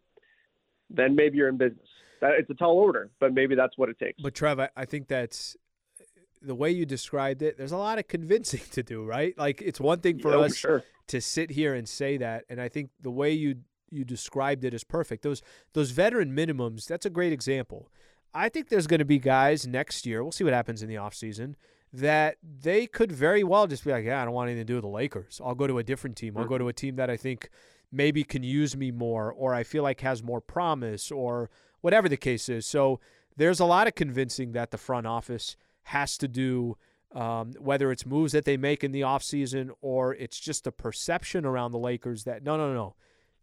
[0.91, 1.87] then maybe you're in business.
[2.23, 4.21] Uh, it's a tall order, but maybe that's what it takes.
[4.23, 5.57] But Trev, I think that's
[6.01, 6.05] uh,
[6.41, 7.59] the way you described it.
[7.59, 9.37] There's a lot of convincing to do, right?
[9.39, 10.85] Like it's one thing for oh, yeah, us sure.
[11.09, 13.57] to sit here and say that, and I think the way you
[13.91, 15.23] you described it is perfect.
[15.23, 15.43] Those
[15.75, 17.89] those veteran minimums, that's a great example.
[18.35, 20.23] I think there's going to be guys next year.
[20.23, 21.55] We'll see what happens in the offseason
[21.93, 24.77] that they could very well just be like, yeah, I don't want anything to do
[24.77, 25.41] with the Lakers.
[25.45, 26.37] I'll go to a different team.
[26.39, 27.51] I'll go to a team that I think
[27.91, 31.51] maybe can use me more or I feel like has more promise or
[31.83, 32.65] whatever the case is.
[32.65, 32.99] So
[33.37, 36.79] there's a lot of convincing that the front office has to do,
[37.15, 41.45] um, whether it's moves that they make in the offseason or it's just a perception
[41.45, 42.95] around the Lakers that no, no, no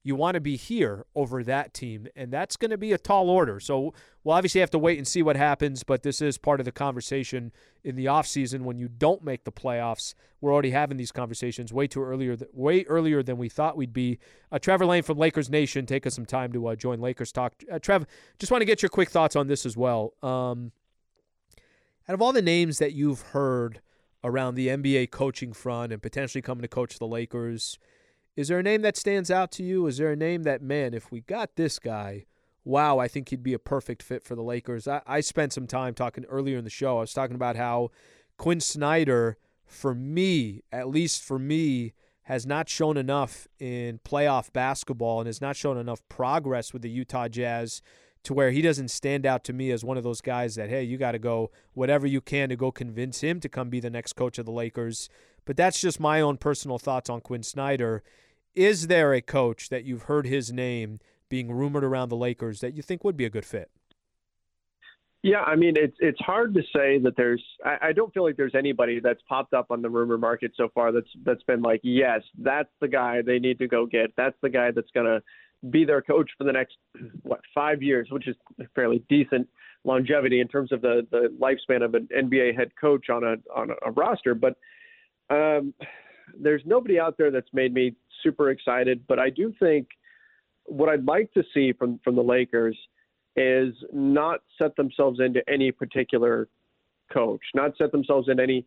[0.04, 3.30] you want to be here over that team, and that's going to be a tall
[3.30, 3.60] order.
[3.60, 3.94] So
[4.24, 6.72] we'll obviously have to wait and see what happens, but this is part of the
[6.72, 7.52] conversation
[7.84, 10.14] in the offseason when you don't make the playoffs.
[10.40, 14.20] We're already having these conversations way too earlier, way earlier than we thought we'd be.
[14.52, 17.54] Uh, Trevor Lane from Lakers Nation, take us some time to uh, join Lakers Talk.
[17.70, 18.06] Uh, Trev,
[18.40, 20.14] just want to get your quick thoughts on this as well.
[20.24, 20.72] Um,
[22.08, 23.82] out of all the names that you've heard
[24.24, 27.78] around the NBA coaching front and potentially coming to coach the Lakers.
[28.40, 29.86] Is there a name that stands out to you?
[29.86, 32.26] Is there a name that, man, if we got this guy,
[32.64, 34.88] wow, I think he'd be a perfect fit for the Lakers?
[34.88, 37.00] I, I spent some time talking earlier in the show.
[37.00, 37.92] I was talking about how
[38.38, 41.92] Quin Snyder, for me, at least for me,
[42.24, 46.90] has not shown enough in playoff basketball and has not shown enough progress with the
[46.90, 47.82] Utah Jazz
[48.24, 50.84] to where he doesn't stand out to me as one of those guys that, hey,
[50.84, 53.90] you got to go whatever you can to go convince him to come be the
[53.90, 55.10] next coach of the Lakers.
[55.44, 58.02] But that's just my own personal thoughts on Quin Snyder.
[58.60, 61.00] Is there a coach that you've heard his name
[61.30, 63.72] being rumored around the Lakers that you think would be a good fit?
[65.24, 67.42] Yeah, I mean it's it's hard to say that there's.
[67.66, 70.68] I, I don't feel like there's anybody that's popped up on the rumor market so
[70.76, 74.12] far that's that's been like, yes, that's the guy they need to go get.
[74.18, 75.22] That's the guy that's gonna
[75.70, 76.76] be their coach for the next
[77.24, 78.36] what five years, which is
[78.76, 79.48] fairly decent
[79.86, 83.70] longevity in terms of the the lifespan of an NBA head coach on a on
[83.86, 84.36] a roster.
[84.36, 84.58] But
[85.30, 85.74] um,
[86.38, 89.04] there's nobody out there that's made me super excited.
[89.08, 89.88] But I do think
[90.66, 92.78] what I'd like to see from from the Lakers
[93.36, 96.48] is not set themselves into any particular
[97.12, 98.66] coach, not set themselves in any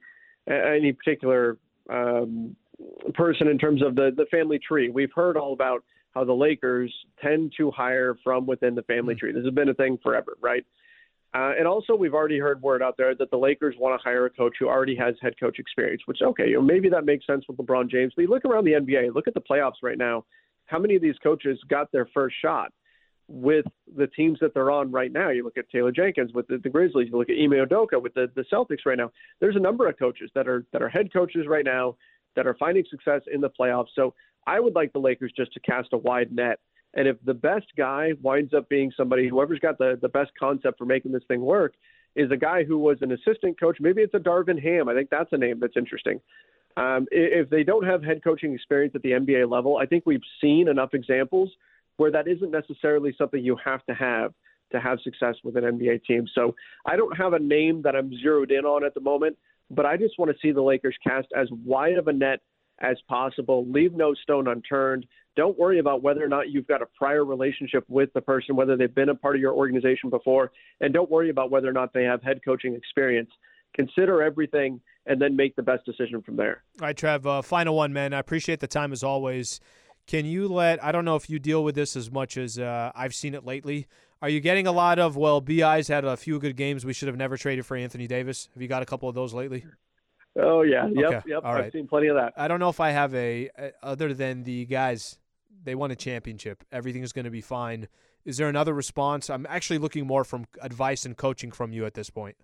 [0.49, 1.59] any particular
[1.91, 2.57] um,
[3.15, 4.91] person in terms of the the family tree.
[4.91, 5.85] We've heard all about
[6.15, 6.93] how the Lakers
[7.23, 9.19] tend to hire from within the family mm.
[9.19, 9.33] tree.
[9.33, 10.65] This has been a thing forever, right?
[11.35, 14.27] Uh, and also, we've already heard word out there that the Lakers want to hire
[14.27, 17.27] a coach who already has head coach experience, which, okay, you know, maybe that makes
[17.27, 18.13] sense with LeBron James.
[18.15, 20.25] But you look around the NBA, look at the playoffs right now.
[20.67, 22.73] How many of these coaches got their first shot?
[23.29, 23.65] with
[23.97, 25.31] the teams that they're on right now.
[25.31, 27.09] You look at Taylor Jenkins with the, the Grizzlies.
[27.11, 29.11] You look at Ime Udoka with the, the Celtics right now.
[29.41, 31.97] There's a number of coaches that are that are head coaches right now
[32.37, 33.89] that are finding success in the playoffs.
[33.95, 34.15] So
[34.47, 36.59] I would like the Lakers just to cast a wide net.
[36.95, 40.79] And if the best guy winds up being somebody, whoever's got the, the best concept
[40.79, 41.75] for making this thing work,
[42.15, 43.79] is a guy who was an assistant coach.
[43.81, 44.89] Maybe it's a Darvin Ham.
[44.89, 46.21] I think that's a name that's interesting.
[46.77, 50.23] Um, if they don't have head coaching experience at the NBA level, I think we've
[50.41, 51.51] seen enough examples
[51.97, 54.33] where that isn't necessarily something you have to have
[54.73, 56.27] to have success with an NBA team.
[56.35, 56.55] So
[56.87, 59.37] I don't have a name that I'm zeroed in on at the moment,
[59.71, 62.41] but I just want to see the Lakers cast as wide of a net
[62.81, 63.67] as possible.
[63.69, 65.07] Leave no stone unturned.
[65.35, 68.77] Don't worry about whether or not you've got a prior relationship with the person, whether
[68.77, 71.93] they've been a part of your organization before, and don't worry about whether or not
[71.95, 73.31] they have head coaching experience.
[73.75, 76.63] Consider everything and then make the best decision from there.
[76.81, 78.13] All right, Trev, uh, final one, man.
[78.13, 79.61] I appreciate the time as always.
[80.07, 82.93] Can you let, I don't know if you deal with this as much as uh,
[82.95, 83.87] I've seen it lately.
[84.21, 86.85] Are you getting a lot of, well, BI's had a few good games.
[86.85, 88.49] We should have never traded for Anthony Davis.
[88.55, 89.65] Have you got a couple of those lately?
[90.37, 90.87] Oh, yeah.
[90.93, 91.05] Yep.
[91.05, 91.21] Okay.
[91.27, 91.45] Yep.
[91.45, 91.67] All right.
[91.67, 92.33] I've seen plenty of that.
[92.37, 93.51] I don't know if I have a,
[93.83, 95.19] other than the guys,
[95.63, 96.65] they won a championship.
[96.73, 97.89] Everything is going to be fine.
[98.25, 99.29] Is there another response?
[99.31, 102.37] I'm actually looking more from advice and coaching from you at this point.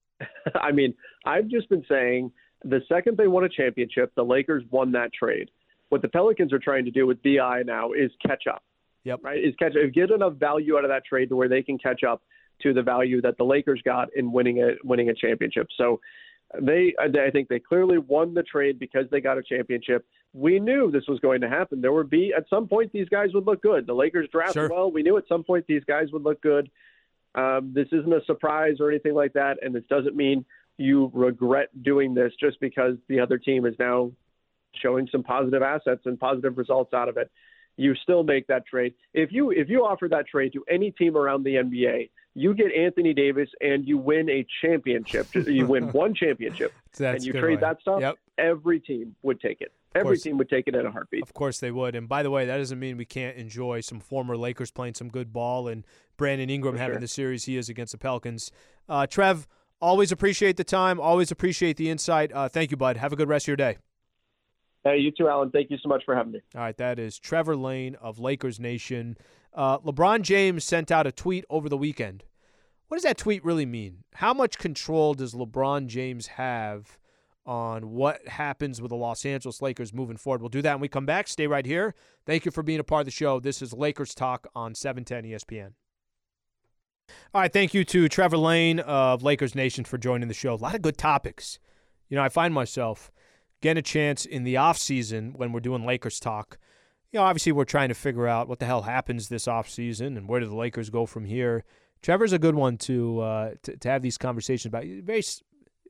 [0.54, 2.30] I mean, I've just been saying
[2.64, 5.50] the second they won a championship, the Lakers won that trade.
[5.88, 8.62] What the Pelicans are trying to do with BI now is catch up.
[9.04, 9.20] Yep.
[9.22, 9.38] Right?
[9.38, 9.92] Is catch up.
[9.92, 12.22] get enough value out of that trade to where they can catch up
[12.62, 15.66] to the value that the Lakers got in winning a winning a championship.
[15.76, 16.00] So
[16.60, 20.06] they I think they clearly won the trade because they got a championship.
[20.32, 21.80] We knew this was going to happen.
[21.80, 23.86] There would be at some point these guys would look good.
[23.86, 24.68] The Lakers drafted sure.
[24.70, 24.90] well.
[24.90, 26.70] We knew at some point these guys would look good.
[27.34, 30.44] Um, this isn't a surprise or anything like that, and this doesn't mean
[30.76, 34.12] you regret doing this just because the other team is now
[34.82, 37.30] showing some positive assets and positive results out of it,
[37.76, 38.94] you still make that trade.
[39.12, 42.72] If you if you offer that trade to any team around the NBA, you get
[42.72, 45.28] Anthony Davis and you win a championship.
[45.34, 48.00] you win one championship and you trade that stuff.
[48.00, 48.16] Yep.
[48.38, 49.72] Every team would take it.
[49.94, 51.22] Every team would take it in a heartbeat.
[51.22, 51.94] Of course they would.
[51.94, 55.08] And by the way, that doesn't mean we can't enjoy some former Lakers playing some
[55.08, 55.84] good ball and
[56.16, 57.00] Brandon Ingram For having sure.
[57.00, 58.50] the series he is against the Pelicans.
[58.88, 59.46] Uh, Trev,
[59.80, 60.98] always appreciate the time.
[60.98, 62.32] Always appreciate the insight.
[62.32, 62.96] Uh, thank you, bud.
[62.96, 63.76] Have a good rest of your day.
[64.84, 65.50] Hey, you too, Alan.
[65.50, 66.42] Thank you so much for having me.
[66.54, 69.16] All right, that is Trevor Lane of Lakers Nation.
[69.54, 72.24] Uh, LeBron James sent out a tweet over the weekend.
[72.88, 74.04] What does that tweet really mean?
[74.16, 76.98] How much control does LeBron James have
[77.46, 80.42] on what happens with the Los Angeles Lakers moving forward?
[80.42, 81.28] We'll do that when we come back.
[81.28, 81.94] Stay right here.
[82.26, 83.40] Thank you for being a part of the show.
[83.40, 85.72] This is Lakers Talk on 710 ESPN.
[87.32, 90.52] All right, thank you to Trevor Lane of Lakers Nation for joining the show.
[90.52, 91.58] A lot of good topics.
[92.10, 93.10] You know, I find myself–
[93.64, 96.58] getting a chance in the off season when we're doing Lakers talk.
[97.10, 100.18] You know, obviously we're trying to figure out what the hell happens this off season
[100.18, 101.64] and where do the Lakers go from here.
[102.02, 104.84] Trevor's a good one to uh, to, to have these conversations about.
[104.84, 105.22] Very,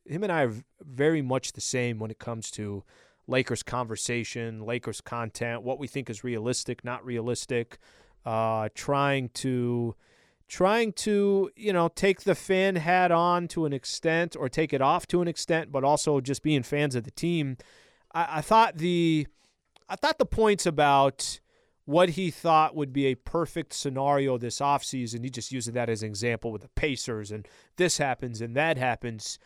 [0.06, 0.52] him and I are
[0.82, 2.84] very much the same when it comes to
[3.26, 7.78] Lakers conversation, Lakers content, what we think is realistic, not realistic.
[8.24, 9.96] Uh, trying to
[10.48, 14.80] trying to, you know, take the fan hat on to an extent or take it
[14.80, 17.56] off to an extent, but also just being fans of the team.
[18.12, 19.26] I, I thought the
[19.88, 21.40] I thought the points about
[21.84, 26.02] what he thought would be a perfect scenario this offseason, he just using that as
[26.02, 29.38] an example with the Pacers and this happens and that happens.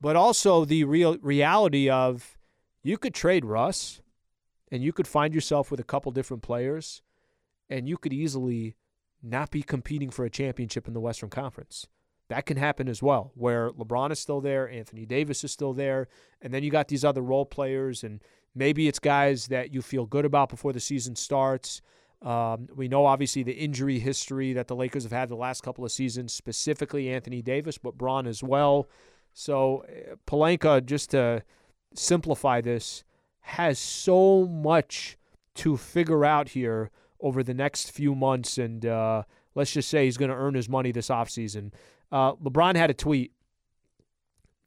[0.00, 2.36] But also the real reality of
[2.82, 4.00] you could trade Russ
[4.72, 7.02] and you could find yourself with a couple different players
[7.70, 8.74] and you could easily
[9.22, 11.86] not be competing for a championship in the Western Conference.
[12.28, 16.08] That can happen as well, where LeBron is still there, Anthony Davis is still there,
[16.42, 18.22] and then you got these other role players, and
[18.54, 21.80] maybe it's guys that you feel good about before the season starts.
[22.20, 25.84] Um, we know obviously the injury history that the Lakers have had the last couple
[25.84, 28.88] of seasons, specifically Anthony Davis, but Bron as well.
[29.32, 31.42] So uh, Pelinka, just to
[31.94, 33.04] simplify this,
[33.40, 35.16] has so much
[35.54, 36.90] to figure out here
[37.20, 38.58] over the next few months.
[38.58, 39.22] And uh,
[39.54, 41.72] let's just say he's going to earn his money this offseason.
[42.10, 43.32] Uh, LeBron had a tweet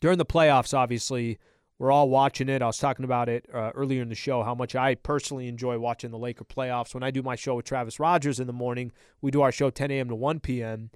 [0.02, 1.40] during the playoffs, obviously.
[1.78, 2.62] We're all watching it.
[2.62, 5.80] I was talking about it uh, earlier in the show, how much I personally enjoy
[5.80, 6.94] watching the Laker playoffs.
[6.94, 9.72] When I do my show with Travis Rogers in the morning, we do our show
[9.72, 10.10] 10 a.m.
[10.10, 10.92] to 1 p.m.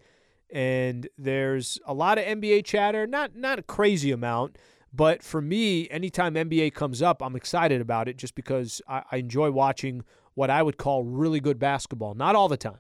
[0.52, 4.58] And there's a lot of NBA chatter, not not a crazy amount,
[4.94, 9.18] but for me, anytime NBA comes up, I'm excited about it just because I, I
[9.18, 10.04] enjoy watching
[10.36, 12.14] what I would call really good basketball.
[12.14, 12.80] Not all the time.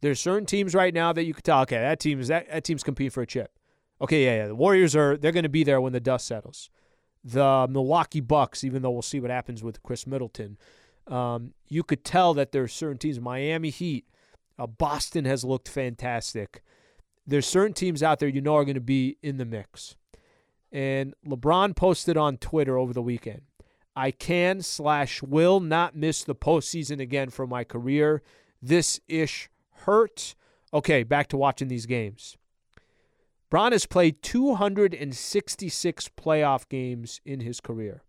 [0.00, 2.64] There's certain teams right now that you could tell, okay, that team is that, that
[2.64, 3.52] team's competing for a chip.
[4.00, 4.46] Okay, yeah, yeah.
[4.48, 6.70] The Warriors are they're going to be there when the dust settles.
[7.24, 10.56] The Milwaukee Bucks, even though we'll see what happens with Khris Middleton,
[11.08, 13.18] um, you could tell that there's certain teams.
[13.18, 14.06] Miami Heat,
[14.58, 16.62] uh, Boston has looked fantastic.
[17.26, 19.96] There's certain teams out there you know are going to be in the mix.
[20.70, 23.42] And LeBron posted on Twitter over the weekend.
[23.98, 28.22] I can slash will not miss the postseason again for my career.
[28.62, 30.36] This ish hurt.
[30.72, 32.36] Okay, back to watching these games.
[33.50, 38.04] Bron has played 266 playoff games in his career,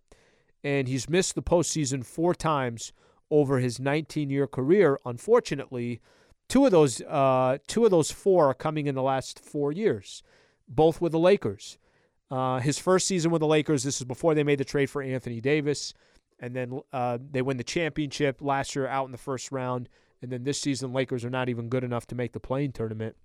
[0.64, 2.94] and he's missed the postseason four times
[3.32, 5.00] over his 19-year career.
[5.08, 6.02] Unfortunately,
[6.48, 10.22] two of those uh, two of those four are coming in the last four years,
[10.68, 11.80] both with the Lakers.
[12.32, 15.02] Uh, his first season with the Lakers, this is before they made the trade for
[15.02, 15.94] Anthony Davis.
[16.40, 19.90] And then uh, they win the championship last year out in the first round.
[20.22, 23.16] And then this season, Lakers are not even good enough to make the play-in tournament.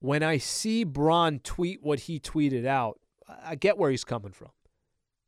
[0.00, 3.00] When I see Bron tweet what he tweeted out,
[3.42, 4.50] I get where he's coming from.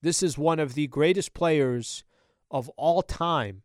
[0.02, 2.04] This is one of the greatest players
[2.50, 3.62] of all time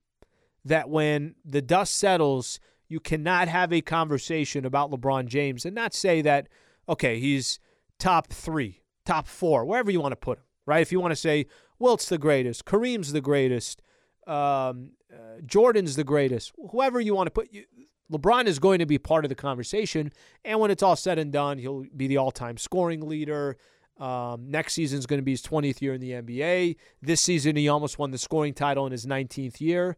[0.66, 5.94] that when the dust settles, you cannot have a conversation about LeBron James and not
[5.94, 6.48] say that,
[6.88, 7.60] okay, he's
[8.04, 10.82] top three, top four, wherever you want to put him, right?
[10.82, 11.46] If you want to say
[11.80, 13.82] Wilt's the greatest, Kareem's the greatest,
[14.28, 17.64] um, uh, Jordan's the greatest, whoever you want to put, you,
[18.12, 20.12] LeBron is going to be part of the conversation.
[20.44, 23.56] And when it's all said and done, he'll be the all time scoring leader.
[23.98, 26.76] Um, next season is going to be his 20th year in the NBA.
[27.02, 29.96] This season, he almost won the scoring title in his 19th year.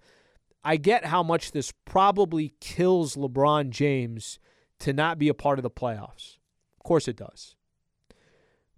[0.64, 4.38] I get how much this probably kills LeBron James
[4.80, 6.38] to not be a part of the playoffs.
[6.78, 7.56] Of course, it does.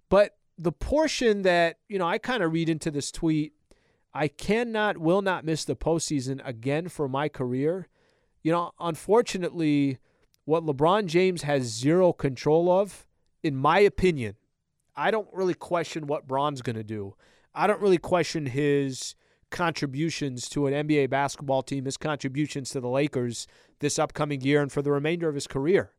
[0.08, 3.52] But the portion that, you know, I kind of read into this tweet,
[4.14, 7.88] I cannot, will not miss the postseason again for my career.
[8.42, 9.98] You know, unfortunately,
[10.44, 13.06] what LeBron James has zero control of,
[13.42, 14.36] in my opinion,
[14.96, 17.14] I don't really question what Bron's going to do.
[17.54, 19.14] I don't really question his
[19.50, 23.46] contributions to an NBA basketball team, his contributions to the Lakers
[23.78, 25.92] this upcoming year and for the remainder of his career.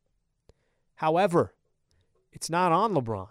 [0.96, 1.54] However,
[2.32, 3.30] it's not on LeBron.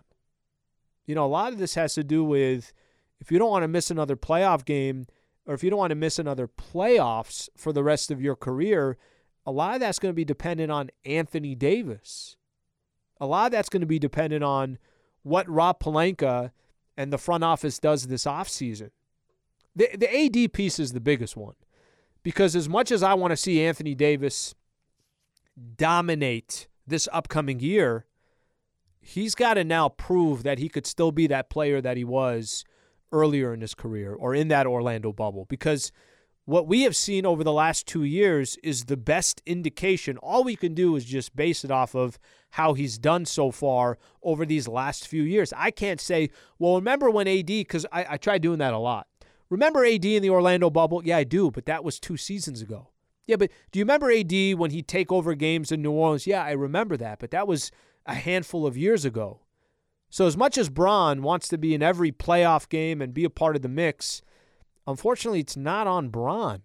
[1.09, 2.75] You know, a lot of this has to do with
[3.19, 5.07] if you don't want to miss another playoff game
[5.47, 8.99] or if you don't want to miss another playoffs for the rest of your career,
[9.47, 12.37] a lot of that's going to be dependent on Anthony Davis.
[13.19, 14.77] A lot of that's going to be dependent on
[15.23, 16.53] what Rob Pelinka
[16.95, 18.91] and the front office does this offseason.
[19.75, 21.55] The, the AD piece is the biggest one
[22.23, 24.55] because as much as I want to see Anthony Davis
[25.77, 28.05] dominate this upcoming year,
[29.09, 32.65] he's got to now prove that he could still be that player that he was
[33.11, 35.91] earlier in his career or in that Orlando bubble because
[36.45, 40.19] what we have seen over the last two years is the best indication.
[40.19, 42.19] All we can do is just base it off of
[42.51, 45.53] how he's done so far over these last few years.
[45.57, 49.07] I can't say, well, remember when AD, because I, I tried doing that a lot.
[49.51, 51.03] Remember AD in the Orlando bubble?
[51.05, 52.91] Yeah, I do, but that was two seasons ago.
[53.27, 56.27] Yeah, but do you remember AD when he'd take over games in New Orleans?
[56.27, 57.71] Yeah, I remember that, but that was
[58.09, 59.41] a handful of years ago.
[60.11, 63.31] So, as much as Bron wants to be in every playoff game and be a
[63.31, 64.23] part of the mix,
[64.87, 66.63] unfortunately, it's not on Bron.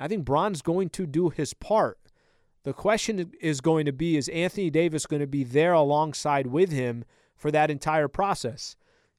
[0.00, 1.98] I think Bron's going to do his part.
[2.64, 6.72] The question is going to be is Anthony Davis going to be there alongside with
[6.72, 7.04] him
[7.36, 8.76] for that entire process?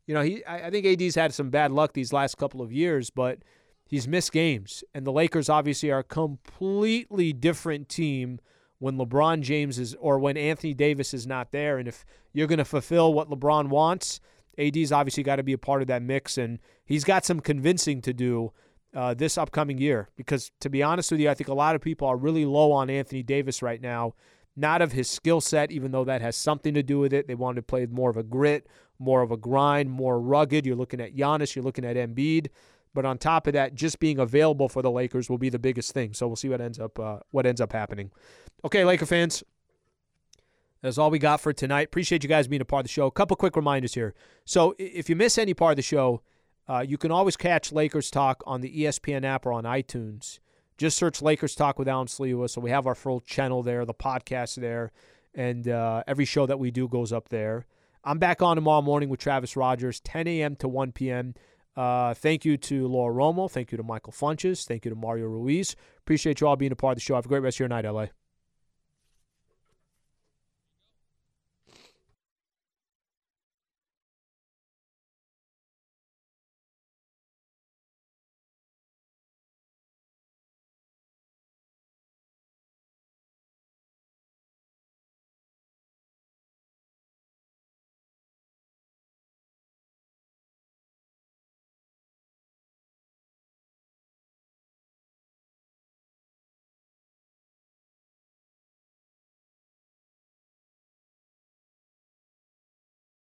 [0.07, 3.11] You know, he I think AD's had some bad luck these last couple of years,
[3.11, 3.39] but
[3.87, 4.83] he's missed games.
[4.95, 8.39] And the Lakers obviously are a completely different team
[8.79, 11.77] when LeBron James is or when Anthony Davis is not there.
[11.77, 14.19] And if you're going to fulfill what LeBron wants,
[14.57, 16.37] AD's obviously got to be a part of that mix.
[16.37, 18.51] And he's got some convincing to do
[18.95, 21.81] uh, this upcoming year because, to be honest with you, I think a lot of
[21.81, 24.13] people are really low on Anthony Davis right now.
[24.57, 27.27] Not of his skill set, even though that has something to do with it.
[27.27, 28.67] They wanted to play more of a grit,
[28.99, 30.65] more of a grind, more rugged.
[30.65, 32.47] You're looking at Giannis, you're looking at Embiid.
[32.95, 35.91] But on top of that, just being available for the Lakers will be the biggest
[35.91, 36.13] thing.
[36.13, 38.09] So we'll see what ends up uh, what ends up happening.
[38.63, 39.43] Okay, Laker fans,
[40.81, 41.87] that's all we got for tonight.
[41.87, 43.05] Appreciate you guys being a part of the show.
[43.05, 44.15] A couple quick reminders here.
[44.45, 46.21] So if you miss any part of the show,
[46.67, 50.39] uh, you can always catch Lakers Talk on the ESPN app or on iTunes.
[50.77, 52.49] Just search Lakers Talk with Alan Sliwa.
[52.49, 54.91] So we have our full channel there, the podcast there,
[55.33, 57.65] and uh, every show that we do goes up there.
[58.03, 60.55] I'm back on tomorrow morning with Travis Rogers, 10 a.m.
[60.57, 61.33] to 1 p.m.
[61.75, 63.51] Uh, thank you to Laura Romo.
[63.51, 64.65] Thank you to Michael Funches.
[64.65, 65.75] Thank you to Mario Ruiz.
[65.99, 67.15] Appreciate you all being a part of the show.
[67.15, 68.07] Have a great rest of your night, LA.